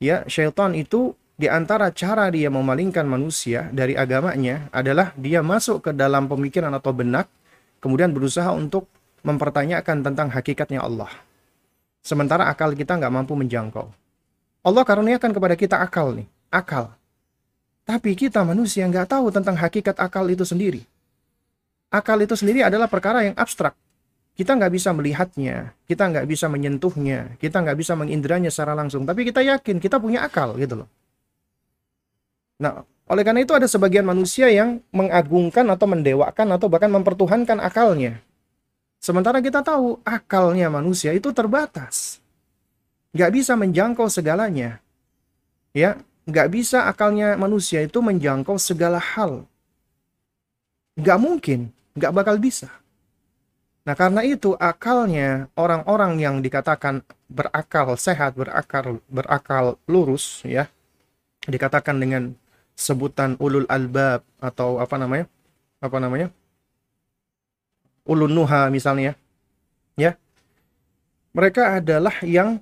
[0.01, 5.91] ya syaitan itu di antara cara dia memalingkan manusia dari agamanya adalah dia masuk ke
[5.93, 7.29] dalam pemikiran atau benak,
[7.77, 8.89] kemudian berusaha untuk
[9.21, 11.13] mempertanyakan tentang hakikatnya Allah.
[12.01, 13.85] Sementara akal kita nggak mampu menjangkau.
[14.65, 16.89] Allah karuniakan kepada kita akal nih, akal.
[17.85, 20.81] Tapi kita manusia nggak tahu tentang hakikat akal itu sendiri
[21.91, 23.75] akal itu sendiri adalah perkara yang abstrak.
[24.37, 29.01] Kita nggak bisa melihatnya, kita nggak bisa menyentuhnya, kita nggak bisa mengindranya secara langsung.
[29.01, 30.89] Tapi kita yakin kita punya akal gitu loh.
[32.61, 38.21] Nah, oleh karena itu ada sebagian manusia yang mengagungkan atau mendewakan atau bahkan mempertuhankan akalnya.
[39.01, 42.21] Sementara kita tahu akalnya manusia itu terbatas.
[43.15, 44.77] nggak bisa menjangkau segalanya.
[45.73, 45.97] Ya,
[46.29, 49.47] nggak bisa akalnya manusia itu menjangkau segala hal.
[50.99, 51.59] Nggak mungkin,
[51.97, 52.69] nggak bakal bisa.
[53.83, 60.69] Nah, karena itu akalnya orang-orang yang dikatakan berakal sehat, berakal berakal lurus ya.
[61.47, 62.35] Dikatakan dengan
[62.77, 65.25] sebutan ulul albab atau apa namanya?
[65.81, 66.29] Apa namanya?
[68.05, 69.15] Ulun nuha misalnya.
[69.95, 70.19] Ya.
[71.31, 72.59] Mereka adalah yang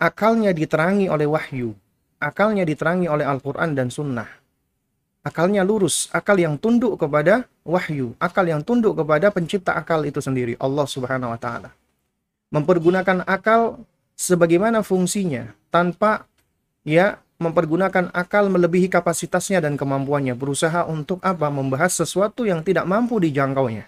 [0.00, 1.76] akalnya diterangi oleh wahyu,
[2.16, 4.47] akalnya diterangi oleh Al-Qur'an dan sunnah
[5.28, 10.56] akalnya lurus, akal yang tunduk kepada wahyu, akal yang tunduk kepada pencipta akal itu sendiri,
[10.56, 11.70] Allah Subhanahu wa taala.
[12.48, 13.84] Mempergunakan akal
[14.16, 16.24] sebagaimana fungsinya tanpa
[16.80, 21.46] ya mempergunakan akal melebihi kapasitasnya dan kemampuannya, berusaha untuk apa?
[21.52, 23.86] Membahas sesuatu yang tidak mampu dijangkaunya.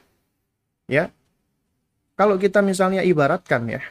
[0.86, 1.10] Ya.
[2.14, 3.82] Kalau kita misalnya ibaratkan ya.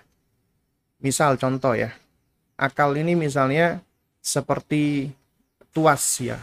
[1.01, 1.91] Misal contoh ya.
[2.55, 3.83] Akal ini misalnya
[4.19, 5.11] seperti
[5.71, 6.37] tuas ya,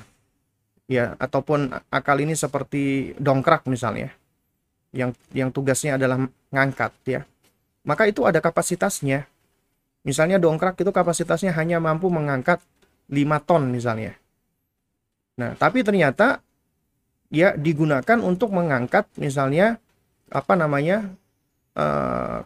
[0.87, 4.14] ya ataupun akal ini seperti dongkrak misalnya.
[4.94, 7.20] Yang yang tugasnya adalah ngangkat ya.
[7.87, 9.27] Maka itu ada kapasitasnya.
[10.07, 12.62] Misalnya dongkrak itu kapasitasnya hanya mampu mengangkat
[13.11, 14.14] 5 ton misalnya.
[15.38, 16.40] Nah tapi ternyata
[17.31, 19.83] ya digunakan untuk mengangkat misalnya
[20.31, 21.11] apa namanya
[21.75, 22.38] eh,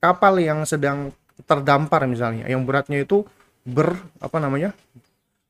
[0.00, 1.12] kapal yang sedang
[1.44, 3.24] terdampar misalnya yang beratnya itu
[3.64, 4.72] ber apa namanya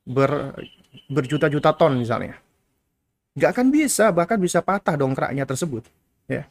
[0.04, 0.56] ber
[1.08, 2.38] berjuta-juta ton misalnya.
[3.38, 5.86] Nggak akan bisa, bahkan bisa patah dongkraknya tersebut.
[6.26, 6.48] Ya.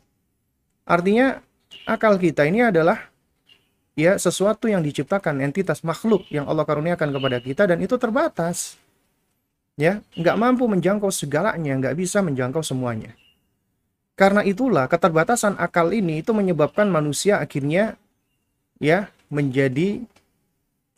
[0.88, 1.44] Artinya
[1.84, 3.12] akal kita ini adalah
[3.98, 8.80] ya sesuatu yang diciptakan entitas makhluk yang Allah karuniakan kepada kita dan itu terbatas.
[9.78, 13.14] Ya, nggak mampu menjangkau segalanya, nggak bisa menjangkau semuanya.
[14.18, 17.94] Karena itulah keterbatasan akal ini itu menyebabkan manusia akhirnya
[18.82, 20.02] ya menjadi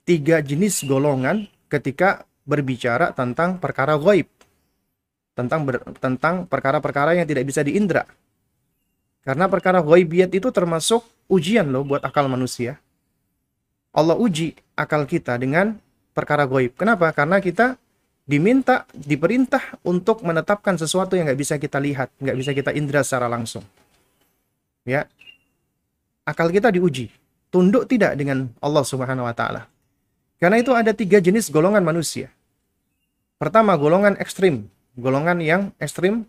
[0.08, 4.26] tiga jenis golongan ketika berbicara tentang perkara gaib.
[5.38, 8.10] Tentang ber, tentang perkara-perkara yang tidak bisa diindra.
[9.22, 12.82] Karena perkara ghaibiyat itu termasuk ujian loh buat akal manusia.
[13.94, 15.78] Allah uji akal kita dengan
[16.18, 16.74] perkara gaib.
[16.74, 17.14] Kenapa?
[17.14, 17.78] Karena kita
[18.26, 23.30] diminta, diperintah untuk menetapkan sesuatu yang nggak bisa kita lihat, nggak bisa kita indra secara
[23.30, 23.64] langsung.
[24.84, 25.06] Ya,
[26.26, 27.14] akal kita diuji.
[27.50, 29.62] Tunduk tidak dengan Allah Subhanahu Wa Taala.
[30.38, 32.32] Karena itu ada tiga jenis golongan manusia.
[33.40, 34.68] Pertama, golongan ekstrim.
[35.00, 36.28] Golongan yang ekstrim,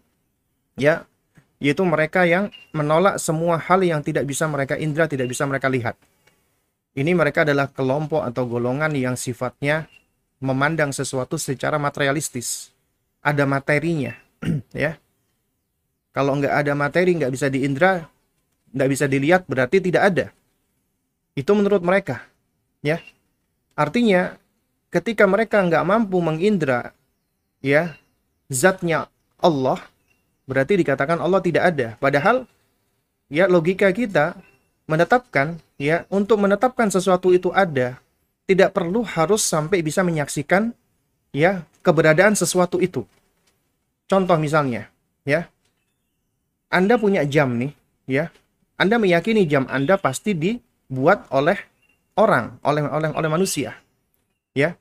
[0.78, 1.10] ya,
[1.58, 5.98] yaitu mereka yang menolak semua hal yang tidak bisa mereka indra, tidak bisa mereka lihat.
[6.94, 9.90] Ini mereka adalah kelompok atau golongan yang sifatnya
[10.38, 12.70] memandang sesuatu secara materialistis.
[13.26, 14.14] Ada materinya,
[14.70, 14.94] ya.
[16.14, 18.06] Kalau nggak ada materi, nggak bisa diindra,
[18.70, 20.26] nggak bisa dilihat, berarti tidak ada.
[21.34, 22.22] Itu menurut mereka,
[22.86, 23.02] ya.
[23.74, 24.38] Artinya,
[24.94, 26.94] ketika mereka nggak mampu mengindra
[27.64, 27.96] ya
[28.48, 29.08] zatnya
[29.40, 29.80] Allah
[30.44, 31.88] berarti dikatakan Allah tidak ada.
[32.02, 32.44] Padahal
[33.30, 34.36] ya logika kita
[34.90, 37.96] menetapkan ya untuk menetapkan sesuatu itu ada
[38.50, 40.74] tidak perlu harus sampai bisa menyaksikan
[41.30, 43.06] ya keberadaan sesuatu itu.
[44.10, 44.90] Contoh misalnya
[45.22, 45.46] ya
[46.66, 47.72] Anda punya jam nih
[48.10, 48.34] ya
[48.74, 51.56] Anda meyakini jam Anda pasti dibuat oleh
[52.18, 53.78] orang oleh oleh oleh manusia
[54.50, 54.74] ya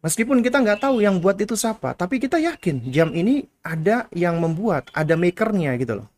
[0.00, 4.40] Meskipun kita nggak tahu yang buat itu siapa, tapi kita yakin jam ini ada yang
[4.40, 6.08] membuat, ada makernya gitu loh.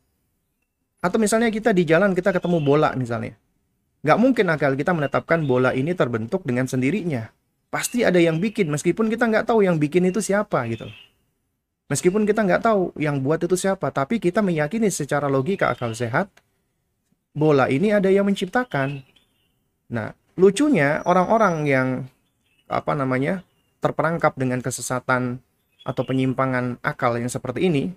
[1.02, 3.34] Atau misalnya kita di jalan kita ketemu bola misalnya.
[4.06, 7.26] Nggak mungkin akal kita menetapkan bola ini terbentuk dengan sendirinya.
[7.74, 10.98] Pasti ada yang bikin, meskipun kita nggak tahu yang bikin itu siapa gitu loh.
[11.90, 16.30] Meskipun kita nggak tahu yang buat itu siapa, tapi kita meyakini secara logika akal sehat,
[17.34, 19.02] bola ini ada yang menciptakan.
[19.90, 21.88] Nah, lucunya orang-orang yang
[22.70, 23.42] apa namanya
[23.82, 25.42] terperangkap dengan kesesatan
[25.82, 27.90] atau penyimpangan akal yang seperti ini,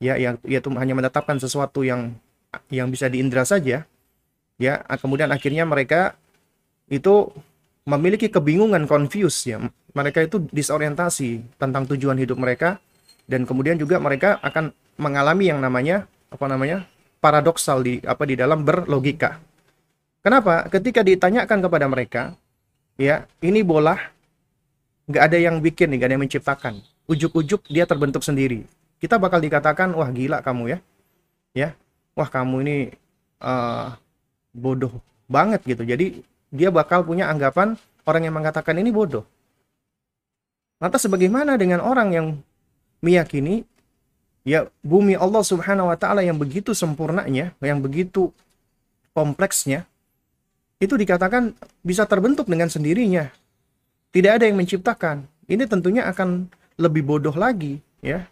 [0.00, 2.16] ya yang yaitu hanya menetapkan sesuatu yang
[2.72, 3.84] yang bisa diindra saja,
[4.56, 6.16] ya kemudian akhirnya mereka
[6.88, 7.28] itu
[7.84, 9.60] memiliki kebingungan, confuse ya.
[9.96, 12.80] Mereka itu disorientasi tentang tujuan hidup mereka
[13.28, 16.88] dan kemudian juga mereka akan mengalami yang namanya apa namanya?
[17.16, 19.40] paradoksal di apa di dalam berlogika.
[20.22, 20.68] Kenapa?
[20.70, 22.22] Ketika ditanyakan kepada mereka,
[23.00, 23.98] ya, ini bola
[25.06, 26.74] nggak ada yang bikin nih, nggak ada yang menciptakan.
[27.06, 28.66] Ujuk-ujuk dia terbentuk sendiri.
[28.98, 30.78] Kita bakal dikatakan, wah gila kamu ya,
[31.54, 31.68] ya,
[32.18, 32.76] wah kamu ini
[33.40, 33.94] uh,
[34.50, 34.98] bodoh
[35.30, 35.86] banget gitu.
[35.86, 39.26] Jadi dia bakal punya anggapan orang yang mengatakan ini bodoh.
[40.82, 42.26] Lantas sebagaimana dengan orang yang
[43.00, 43.64] meyakini
[44.46, 48.30] ya bumi Allah Subhanahu wa taala yang begitu sempurnanya, yang begitu
[49.16, 49.88] kompleksnya,
[50.76, 53.32] itu dikatakan bisa terbentuk dengan sendirinya.
[54.16, 55.28] Tidak ada yang menciptakan.
[55.44, 56.48] Ini tentunya akan
[56.80, 58.24] lebih bodoh lagi, ya.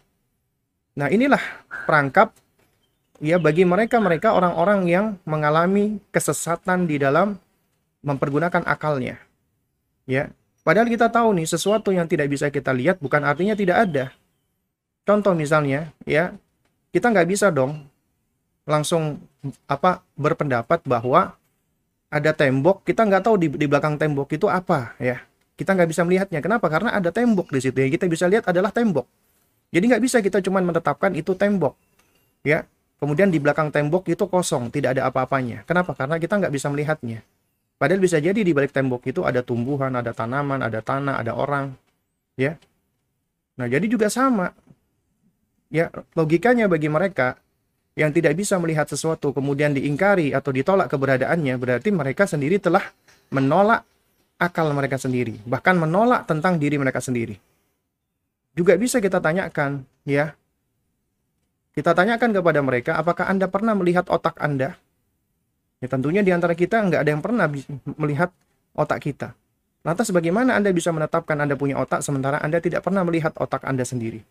[0.97, 1.37] Nah, inilah
[1.85, 2.33] perangkap
[3.21, 7.37] ya bagi mereka-mereka orang-orang yang mengalami kesesatan di dalam
[8.01, 9.21] mempergunakan akalnya.
[10.09, 10.33] Ya.
[10.65, 14.05] Padahal kita tahu nih sesuatu yang tidak bisa kita lihat bukan artinya tidak ada.
[15.05, 16.33] Contoh misalnya, ya,
[16.89, 17.85] kita nggak bisa dong
[18.65, 19.21] langsung
[19.69, 21.37] apa berpendapat bahwa
[22.09, 25.21] ada tembok, kita nggak tahu di, di belakang tembok itu apa, ya.
[25.55, 26.39] Kita nggak bisa melihatnya.
[26.43, 26.67] Kenapa?
[26.67, 27.75] Karena ada tembok di situ.
[27.79, 29.07] Yang kita bisa lihat adalah tembok.
[29.75, 31.75] Jadi nggak bisa kita cuma menetapkan itu tembok,
[32.47, 32.63] ya.
[32.95, 35.67] Kemudian di belakang tembok itu kosong, tidak ada apa-apanya.
[35.67, 35.91] Kenapa?
[35.91, 37.19] Karena kita nggak bisa melihatnya.
[37.75, 41.75] Padahal bisa jadi di balik tembok itu ada tumbuhan, ada tanaman, ada tanah, ada orang,
[42.39, 42.55] ya.
[43.59, 44.55] Nah, jadi juga sama.
[45.67, 47.35] Ya, logikanya bagi mereka
[47.99, 52.83] yang tidak bisa melihat sesuatu kemudian diingkari atau ditolak keberadaannya, berarti mereka sendiri telah
[53.27, 53.83] menolak
[54.35, 57.39] akal mereka sendiri, bahkan menolak tentang diri mereka sendiri.
[58.55, 60.35] Juga bisa kita tanyakan, ya.
[61.75, 64.79] Kita tanyakan kepada mereka, apakah Anda pernah melihat otak Anda?
[65.83, 67.51] Ya tentunya di antara kita nggak ada yang pernah
[67.99, 68.31] melihat
[68.71, 69.35] otak kita.
[69.83, 73.83] Lantas bagaimana Anda bisa menetapkan Anda punya otak sementara Anda tidak pernah melihat otak Anda
[73.83, 74.23] sendiri?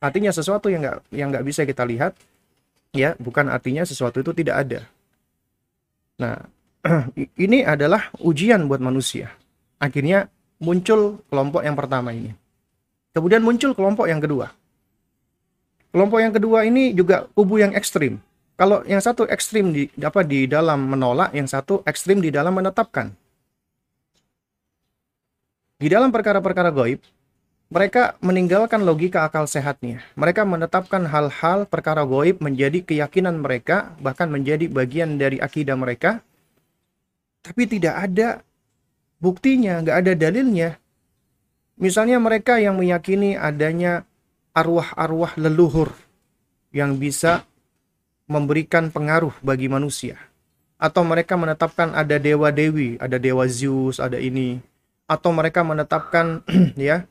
[0.00, 2.16] Artinya sesuatu yang nggak yang nggak bisa kita lihat,
[2.96, 4.80] ya bukan artinya sesuatu itu tidak ada.
[6.16, 6.42] Nah,
[7.44, 9.32] ini adalah ujian buat manusia.
[9.80, 10.28] Akhirnya
[10.60, 12.36] muncul kelompok yang pertama ini.
[13.10, 14.54] Kemudian muncul kelompok yang kedua.
[15.90, 18.22] Kelompok yang kedua ini juga kubu yang ekstrim.
[18.54, 23.10] Kalau yang satu ekstrim di apa di dalam menolak, yang satu ekstrim di dalam menetapkan.
[25.80, 27.00] Di dalam perkara-perkara goib,
[27.72, 30.04] mereka meninggalkan logika akal sehatnya.
[30.12, 36.20] Mereka menetapkan hal-hal perkara goib menjadi keyakinan mereka, bahkan menjadi bagian dari akidah mereka.
[37.40, 38.44] Tapi tidak ada
[39.20, 40.76] buktinya, nggak ada dalilnya.
[41.80, 44.04] Misalnya mereka yang meyakini adanya
[44.52, 45.96] arwah-arwah leluhur
[46.76, 47.48] yang bisa
[48.28, 50.20] memberikan pengaruh bagi manusia.
[50.80, 54.60] Atau mereka menetapkan ada dewa-dewi, ada dewa Zeus, ada ini.
[55.04, 56.44] Atau mereka menetapkan
[56.78, 57.04] ya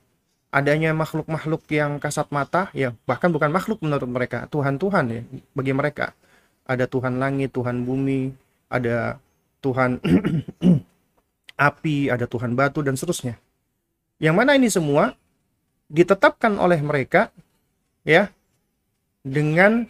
[0.50, 5.22] adanya makhluk-makhluk yang kasat mata, ya bahkan bukan makhluk menurut mereka, Tuhan-Tuhan ya
[5.54, 6.18] bagi mereka.
[6.66, 8.34] Ada Tuhan langit, Tuhan bumi,
[8.70, 9.18] ada
[9.60, 10.00] Tuhan
[11.70, 13.36] api, ada Tuhan batu dan seterusnya.
[14.20, 15.16] Yang mana ini semua
[15.92, 17.32] ditetapkan oleh mereka
[18.04, 18.32] ya
[19.24, 19.88] dengan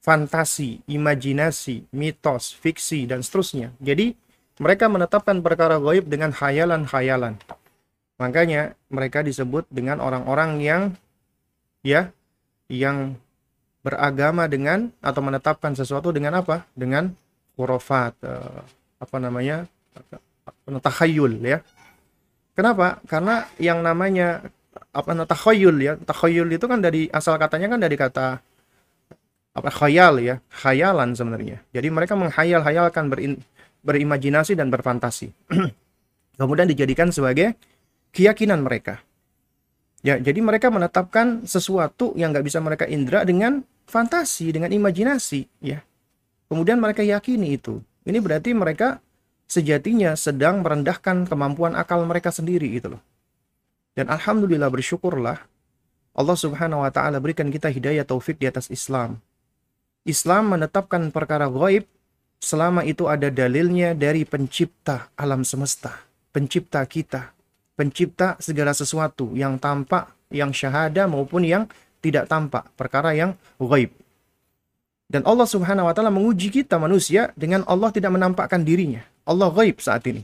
[0.00, 3.74] fantasi, imajinasi, mitos, fiksi, dan seterusnya.
[3.82, 4.16] Jadi,
[4.60, 7.36] mereka menetapkan perkara goib dengan khayalan-khayalan.
[8.20, 10.82] Makanya mereka disebut dengan orang-orang yang
[11.80, 12.12] ya
[12.68, 13.16] yang
[13.80, 16.68] beragama dengan atau menetapkan sesuatu dengan apa?
[16.76, 17.16] Dengan
[17.56, 18.60] khurafat, uh,
[19.00, 19.66] apa namanya?
[20.68, 21.64] takhayul ya.
[22.54, 23.00] Kenapa?
[23.08, 24.44] Karena yang namanya
[24.92, 25.96] apa takhayul ya.
[25.98, 28.38] Takhayul itu kan dari asal katanya kan dari kata
[29.50, 31.58] apa khayal ya, khayalan sebenarnya.
[31.74, 33.32] Jadi mereka menghayal-hayalkan berin,
[33.82, 35.34] berimajinasi dan berfantasi.
[36.38, 37.58] Kemudian dijadikan sebagai
[38.14, 39.02] keyakinan mereka.
[40.00, 45.84] Ya, jadi mereka menetapkan sesuatu yang nggak bisa mereka indra dengan fantasi, dengan imajinasi, ya.
[46.48, 47.84] Kemudian mereka yakini itu.
[48.04, 49.00] Ini berarti mereka
[49.50, 53.02] sejatinya sedang merendahkan kemampuan akal mereka sendiri gitu loh.
[53.98, 55.38] Dan alhamdulillah bersyukurlah
[56.14, 59.18] Allah Subhanahu wa taala berikan kita hidayah taufik di atas Islam.
[60.06, 61.84] Islam menetapkan perkara gaib
[62.40, 65.92] selama itu ada dalilnya dari pencipta alam semesta,
[66.32, 67.36] pencipta kita,
[67.76, 71.68] pencipta segala sesuatu yang tampak, yang syahada maupun yang
[72.00, 73.92] tidak tampak, perkara yang gaib.
[75.10, 79.02] Dan Allah Subhanahu wa taala menguji kita manusia dengan Allah tidak menampakkan dirinya.
[79.26, 80.22] Allah gaib saat ini.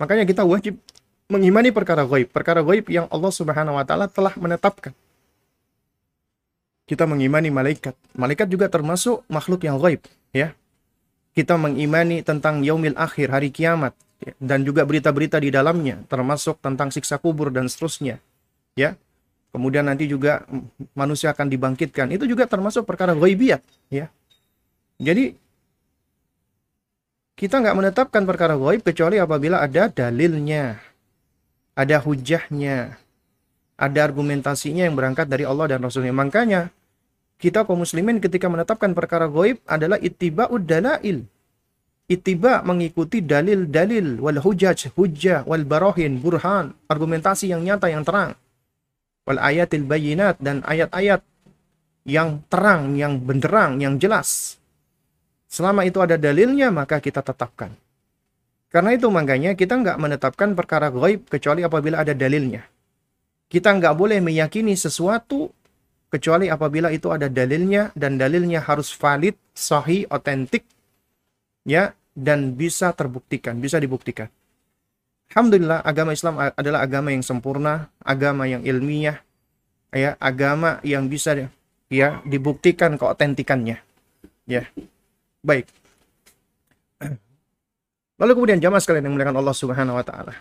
[0.00, 0.80] Makanya kita wajib
[1.28, 4.96] mengimani perkara gaib, perkara gaib yang Allah Subhanahu wa taala telah menetapkan
[6.92, 7.94] kita mengimani malaikat.
[8.12, 10.52] Malaikat juga termasuk makhluk yang gaib, ya.
[11.32, 14.36] Kita mengimani tentang yaumil akhir, hari kiamat, ya.
[14.36, 18.20] dan juga berita-berita di dalamnya, termasuk tentang siksa kubur dan seterusnya,
[18.76, 18.98] ya.
[19.52, 20.44] Kemudian nanti juga
[20.96, 22.08] manusia akan dibangkitkan.
[22.12, 24.12] Itu juga termasuk perkara ghaibiyat, ya.
[25.02, 25.34] Jadi
[27.34, 30.78] kita nggak menetapkan perkara gaib kecuali apabila ada dalilnya,
[31.74, 32.94] ada hujahnya,
[33.74, 36.14] ada argumentasinya yang berangkat dari Allah dan Rasulnya.
[36.14, 36.70] Makanya
[37.42, 41.26] kita kaum muslimin ketika menetapkan perkara goib adalah ittiba'ud dalail.
[42.06, 48.38] Ittiba mengikuti dalil-dalil wal hujaj, hujjah wal barahin, burhan, argumentasi yang nyata yang terang.
[49.26, 51.26] Wal ayatil bayinat dan ayat-ayat
[52.06, 54.61] yang terang, yang benderang, yang jelas.
[55.52, 57.76] Selama itu ada dalilnya maka kita tetapkan.
[58.72, 62.64] Karena itu makanya kita nggak menetapkan perkara gaib kecuali apabila ada dalilnya.
[63.52, 65.52] Kita nggak boleh meyakini sesuatu
[66.08, 70.64] kecuali apabila itu ada dalilnya dan dalilnya harus valid, sahih, otentik,
[71.68, 74.32] ya dan bisa terbuktikan, bisa dibuktikan.
[75.28, 79.20] Alhamdulillah agama Islam adalah agama yang sempurna, agama yang ilmiah,
[79.92, 81.36] ya agama yang bisa
[81.92, 83.76] ya dibuktikan keotentikannya.
[84.48, 84.64] Ya.
[85.42, 85.66] Baik.
[88.22, 90.34] Lalu kemudian jamaah sekalian yang dimuliakan Allah Subhanahu wa taala.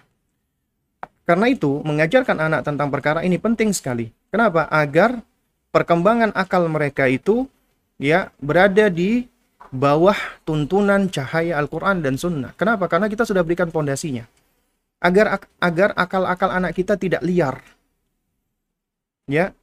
[1.26, 4.14] Karena itu, mengajarkan anak tentang perkara ini penting sekali.
[4.30, 4.70] Kenapa?
[4.70, 5.22] Agar
[5.74, 7.50] perkembangan akal mereka itu
[8.02, 9.26] ya berada di
[9.72, 12.52] bawah tuntunan cahaya Al-Qur'an dan Sunnah.
[12.60, 12.92] Kenapa?
[12.92, 14.28] Karena kita sudah berikan pondasinya.
[15.02, 17.58] Agar agar akal-akal anak kita tidak liar.
[19.26, 19.56] Ya.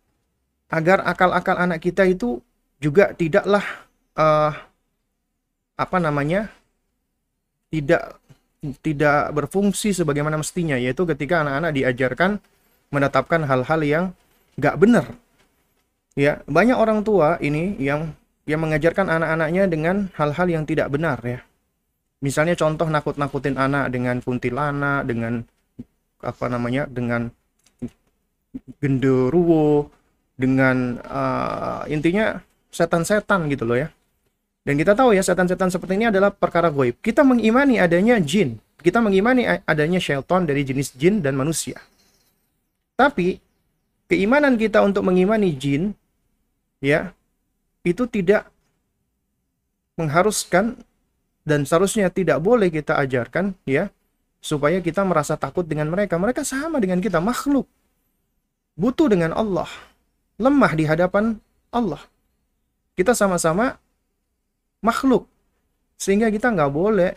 [0.73, 2.41] Agar akal-akal anak kita itu
[2.81, 3.65] juga tidaklah
[4.19, 4.53] uh,
[5.79, 6.51] apa namanya?
[7.69, 8.17] tidak
[8.83, 12.43] tidak berfungsi sebagaimana mestinya yaitu ketika anak-anak diajarkan
[12.91, 14.05] menetapkan hal-hal yang
[14.59, 15.07] nggak benar
[16.19, 18.11] ya banyak orang tua ini yang
[18.49, 21.39] yang mengajarkan anak-anaknya dengan hal-hal yang tidak benar ya
[22.19, 25.47] misalnya contoh nakut-nakutin anak dengan kuntilanak dengan
[26.19, 27.31] apa namanya dengan
[28.83, 29.87] genderuwo
[30.35, 32.43] dengan uh, intinya
[32.75, 33.89] setan-setan gitu loh ya
[34.69, 37.01] dan kita tahu ya setan-setan seperti ini adalah perkara goib.
[37.01, 38.61] Kita mengimani adanya jin.
[38.77, 41.81] Kita mengimani adanya syaitan dari jenis jin dan manusia.
[42.93, 43.41] Tapi
[44.13, 45.97] keimanan kita untuk mengimani jin
[46.85, 47.17] ya
[47.81, 48.53] itu tidak
[49.97, 50.77] mengharuskan
[51.49, 53.89] dan seharusnya tidak boleh kita ajarkan ya
[54.45, 56.21] supaya kita merasa takut dengan mereka.
[56.21, 57.65] Mereka sama dengan kita, makhluk.
[58.77, 59.73] Butuh dengan Allah.
[60.37, 61.41] Lemah di hadapan
[61.73, 62.05] Allah.
[62.93, 63.81] Kita sama-sama
[64.85, 65.27] makhluk.
[65.99, 67.13] Sehingga kita nggak boleh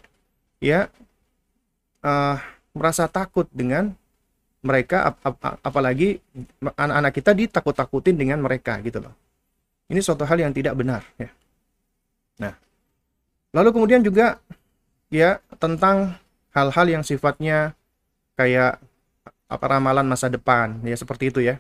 [0.62, 0.90] ya
[2.06, 2.38] uh,
[2.74, 3.94] merasa takut dengan
[4.62, 6.22] mereka ap ap apalagi
[6.78, 9.14] anak-anak kita ditakut-takutin dengan mereka gitu loh.
[9.90, 11.30] Ini suatu hal yang tidak benar ya.
[12.38, 12.54] Nah
[13.54, 14.38] lalu kemudian juga
[15.10, 16.16] ya tentang
[16.54, 17.74] hal-hal yang sifatnya
[18.38, 18.78] kayak
[19.52, 21.58] apa ramalan masa depan ya seperti itu ya.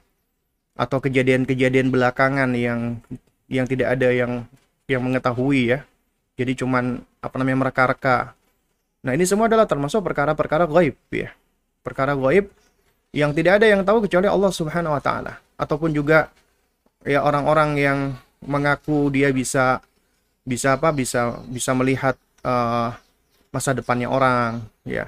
[0.77, 3.01] Atau kejadian-kejadian belakangan yang
[3.51, 4.45] yang tidak ada yang
[4.87, 5.79] yang mengetahui ya
[6.41, 8.33] jadi cuman apa namanya mereka-reka.
[9.05, 11.29] Nah, ini semua adalah termasuk perkara-perkara gaib ya.
[11.85, 12.49] Perkara gaib
[13.13, 16.33] yang tidak ada yang tahu kecuali Allah Subhanahu wa taala ataupun juga
[17.05, 17.99] ya orang-orang yang
[18.41, 19.83] mengaku dia bisa
[20.41, 22.89] bisa apa bisa bisa melihat uh,
[23.53, 25.05] masa depannya orang ya.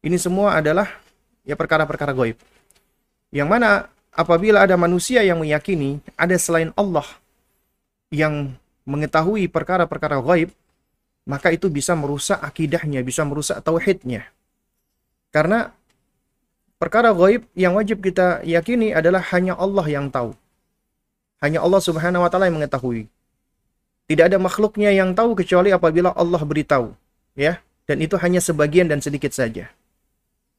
[0.00, 0.88] Ini semua adalah
[1.44, 2.40] ya perkara-perkara gaib.
[3.34, 3.70] Yang mana
[4.14, 7.04] apabila ada manusia yang meyakini ada selain Allah
[8.14, 8.54] yang
[8.84, 10.52] mengetahui perkara-perkara gaib,
[11.24, 14.28] maka itu bisa merusak akidahnya, bisa merusak tauhidnya.
[15.32, 15.72] Karena
[16.76, 20.36] perkara gaib yang wajib kita yakini adalah hanya Allah yang tahu.
[21.40, 23.08] Hanya Allah Subhanahu wa taala yang mengetahui.
[24.04, 26.92] Tidak ada makhluknya yang tahu kecuali apabila Allah beritahu,
[27.32, 27.60] ya.
[27.88, 29.68] Dan itu hanya sebagian dan sedikit saja.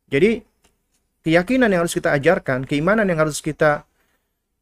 [0.10, 0.42] Jadi
[1.26, 3.86] keyakinan yang harus kita ajarkan, keimanan yang harus kita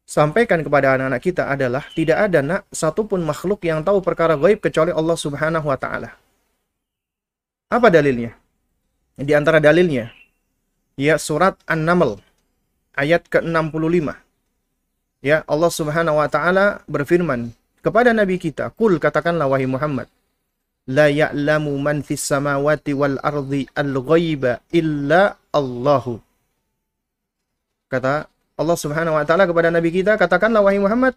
[0.03, 4.91] sampaikan kepada anak-anak kita adalah tidak ada nak satupun makhluk yang tahu perkara gaib kecuali
[4.91, 6.15] Allah Subhanahu wa taala.
[7.71, 8.35] Apa dalilnya?
[9.17, 10.13] Di antara dalilnya
[10.99, 12.21] ya surat An-Naml
[12.93, 14.13] ayat ke-65.
[15.23, 20.11] Ya, Allah Subhanahu wa taala berfirman kepada nabi kita, "Kul katakanlah wahai Muhammad,
[20.87, 26.19] la ya'lamu man fis samawati wal ardi al-ghaiba illa Allahu."
[27.87, 28.27] Kata
[28.63, 31.13] Allah Subhanahu wa taala kepada nabi kita, katakanlah wahai Muhammad,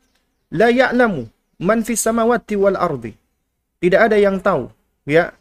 [0.50, 1.30] la ya'lamu
[1.62, 3.14] man fis samawati wal ardi.
[3.78, 4.68] Tidak ada yang tahu,
[5.06, 5.32] ya.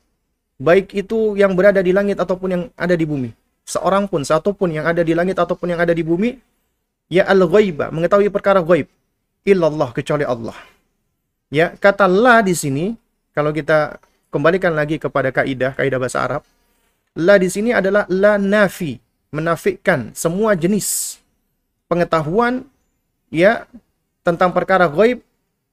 [0.56, 3.34] Baik itu yang berada di langit ataupun yang ada di bumi.
[3.68, 6.38] Seorang pun, satu pun yang ada di langit ataupun yang ada di bumi,
[7.12, 8.88] ya al-ghaiba, mengetahui perkara ghaib.
[9.44, 10.56] Illallah kecuali Allah.
[11.52, 12.96] Ya, kata la di sini
[13.36, 14.00] kalau kita
[14.32, 16.42] kembalikan lagi kepada kaidah, kaidah bahasa Arab,
[17.20, 18.96] la di sini adalah la nafi,
[19.36, 21.20] menafikan semua jenis
[21.86, 22.66] pengetahuan
[23.30, 23.70] ya
[24.26, 25.22] tentang perkara gaib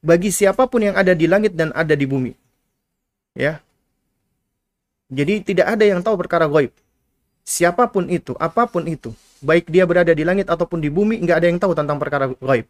[0.02, 2.34] bagi siapa pun yang ada di langit dan ada di bumi.
[3.38, 3.62] Ya.
[5.12, 6.72] Jadi tidak ada yang tahu perkara gaib.
[7.42, 9.10] Siapa pun itu, apa pun itu,
[9.42, 12.66] baik dia berada di langit ataupun di bumi, nggak ada yang tahu tentang perkara gaib.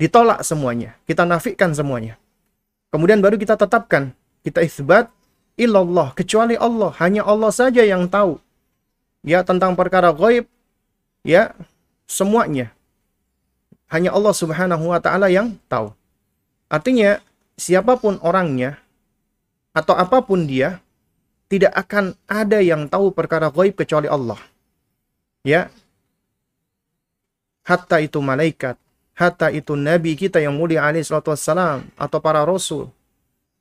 [0.00, 2.16] Ditolak semuanya, kita nafikan semuanya.
[2.88, 5.12] Kemudian baru kita tetapkan, kita isbat
[5.60, 8.40] illallah, kecuali Allah, hanya Allah saja yang tahu.
[9.24, 10.48] Ya, tentang perkara gaib,
[11.20, 11.52] ya,
[12.08, 12.72] semuanya.
[13.94, 15.94] Hanya Allah Subhanahu wa taala yang tahu.
[16.66, 17.22] Artinya,
[17.54, 18.82] siapa pun orangnya
[19.70, 20.82] atau apa pun dia,
[21.46, 24.42] tidak akan ada yang tahu perkara gaib kecuali Allah.
[25.46, 25.70] Ya.
[27.62, 28.74] Hatta itu malaikat,
[29.14, 32.90] hatta itu nabi kita yang mulia alaihi salatu wassalam atau para rasul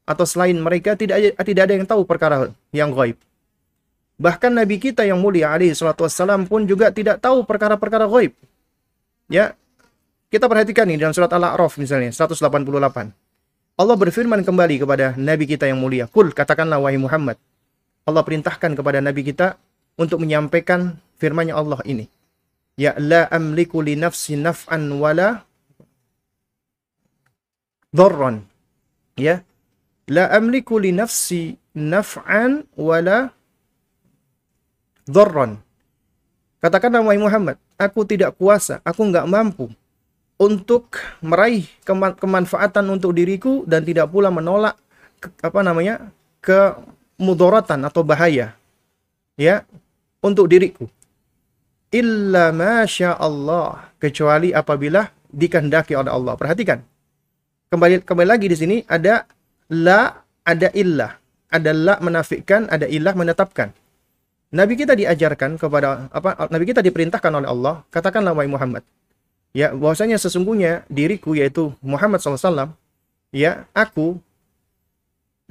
[0.04, 3.16] atau selain mereka tidak ada, tidak ada yang tahu perkara yang gaib.
[4.20, 8.34] Bahkan nabi kita yang mulia alaihi salatu wassalam pun juga tidak tahu perkara-perkara gaib.
[9.30, 9.56] Ya.
[10.34, 12.42] Kita perhatikan nih dalam surat Al-A'raf misalnya 188.
[13.78, 17.38] Allah berfirman kembali kepada nabi kita yang mulia, "Kul katakanlah wahai Muhammad,
[18.10, 19.62] Allah perintahkan kepada nabi kita
[19.94, 22.10] untuk menyampaikan firman-Nya Allah ini.
[22.82, 25.46] Ya la amliku li nafsi naf'an wala
[27.94, 28.50] dharran.
[29.14, 29.46] Ya.
[30.10, 33.38] La amliku li nafsi naf'an wala
[35.06, 35.62] dharran.
[36.58, 39.70] Katakanlah wahai Muhammad, aku tidak kuasa, aku enggak mampu
[40.38, 44.78] untuk meraih kema kemanfaatan untuk diriku dan tidak pula menolak
[45.22, 46.10] ke, apa namanya
[46.42, 48.58] kemudorotan atau bahaya
[49.38, 49.64] ya
[50.24, 50.90] untuk diriku.
[51.94, 56.34] Illa masya Allah kecuali apabila dikehendaki oleh Allah.
[56.34, 56.82] Perhatikan.
[57.70, 59.30] Kembali kembali lagi di sini ada
[59.70, 61.14] la ada illah.
[61.54, 63.70] Ada la menafikan ada illah menetapkan.
[64.54, 67.86] Nabi kita diajarkan kepada apa Nabi kita diperintahkan oleh Allah.
[67.94, 68.82] Katakanlah wahai Muhammad
[69.54, 72.74] ya bahwasanya sesungguhnya diriku yaitu Muhammad SAW
[73.30, 74.18] ya aku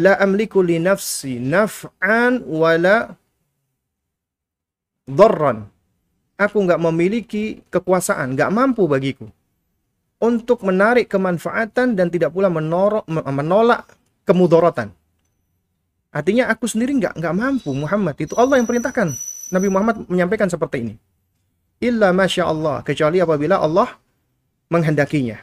[0.02, 3.14] la amliku li nafsi naf'an wala
[5.06, 5.70] dharran.
[6.36, 9.30] Aku nggak memiliki kekuasaan nggak mampu bagiku
[10.18, 13.86] untuk menarik kemanfaatan dan tidak pula menorok, menolak
[14.26, 14.90] kemudorotan
[16.12, 18.14] artinya aku sendiri nggak nggak mampu Muhammad.
[18.20, 19.16] Itu Allah yang perintahkan.
[19.52, 20.94] Nabi Muhammad menyampaikan seperti ini
[21.82, 23.90] illa masya Allah kecuali apabila Allah
[24.70, 25.42] menghendakinya.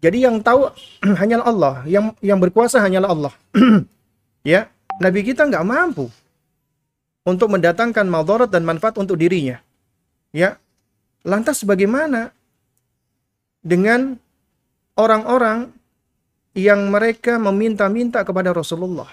[0.00, 0.68] Jadi yang tahu
[1.20, 3.32] hanyalah Allah, yang yang berkuasa hanyalah Allah.
[4.52, 4.68] ya,
[5.00, 6.12] Nabi kita nggak mampu
[7.24, 9.60] untuk mendatangkan madarat dan manfaat untuk dirinya.
[10.30, 10.56] Ya,
[11.26, 12.30] lantas bagaimana
[13.60, 14.16] dengan
[14.94, 15.74] orang-orang
[16.56, 19.10] yang mereka meminta-minta kepada Rasulullah?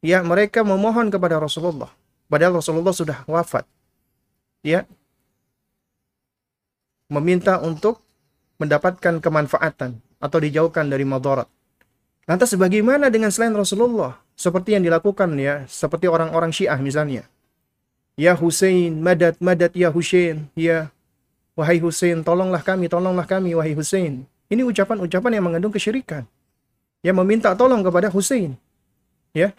[0.00, 1.90] Ya, mereka memohon kepada Rasulullah,
[2.30, 3.68] padahal Rasulullah sudah wafat.
[4.64, 4.84] Ya,
[7.10, 8.00] meminta untuk
[8.62, 11.50] mendapatkan kemanfaatan atau dijauhkan dari madarat.
[12.30, 14.22] Lantas bagaimana dengan selain Rasulullah?
[14.38, 17.28] Seperti yang dilakukan ya, seperti orang-orang Syiah misalnya.
[18.14, 20.88] Ya Hussein, madad, madad ya Hussein, ya
[21.58, 24.24] wahai Hussein, tolonglah kami, tolonglah kami wahai Hussein.
[24.48, 26.24] Ini ucapan-ucapan yang mengandung kesyirikan.
[27.00, 28.56] Yang meminta tolong kepada Hussein.
[29.32, 29.52] Ya.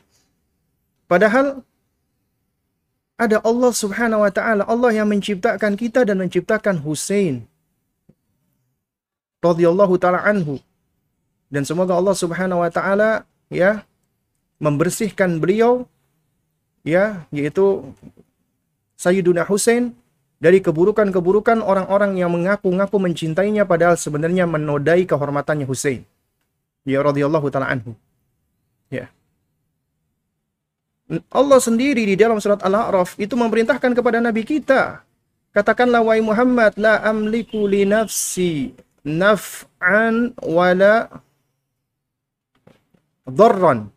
[1.07, 1.63] Padahal
[3.21, 7.45] ada Allah Subhanahu wa taala, Allah yang menciptakan kita dan menciptakan Hussein
[9.45, 10.57] radhiyallahu taala anhu.
[11.53, 13.85] Dan semoga Allah Subhanahu wa taala ya
[14.57, 15.85] membersihkan beliau
[16.81, 17.93] ya yaitu
[18.97, 19.93] Sayyiduna Hussein
[20.41, 26.01] dari keburukan-keburukan orang-orang yang mengaku-ngaku mencintainya padahal sebenarnya menodai kehormatannya Hussein.
[26.81, 27.93] Ya radhiyallahu taala anhu.
[28.89, 29.13] Ya.
[31.11, 35.03] Allah sendiri di dalam surat Al-A'raf itu memerintahkan kepada nabi kita.
[35.51, 38.71] Katakanlah wahai Muhammad la amliku li nafsi
[39.03, 41.11] naf'an wala
[43.27, 43.91] dharran.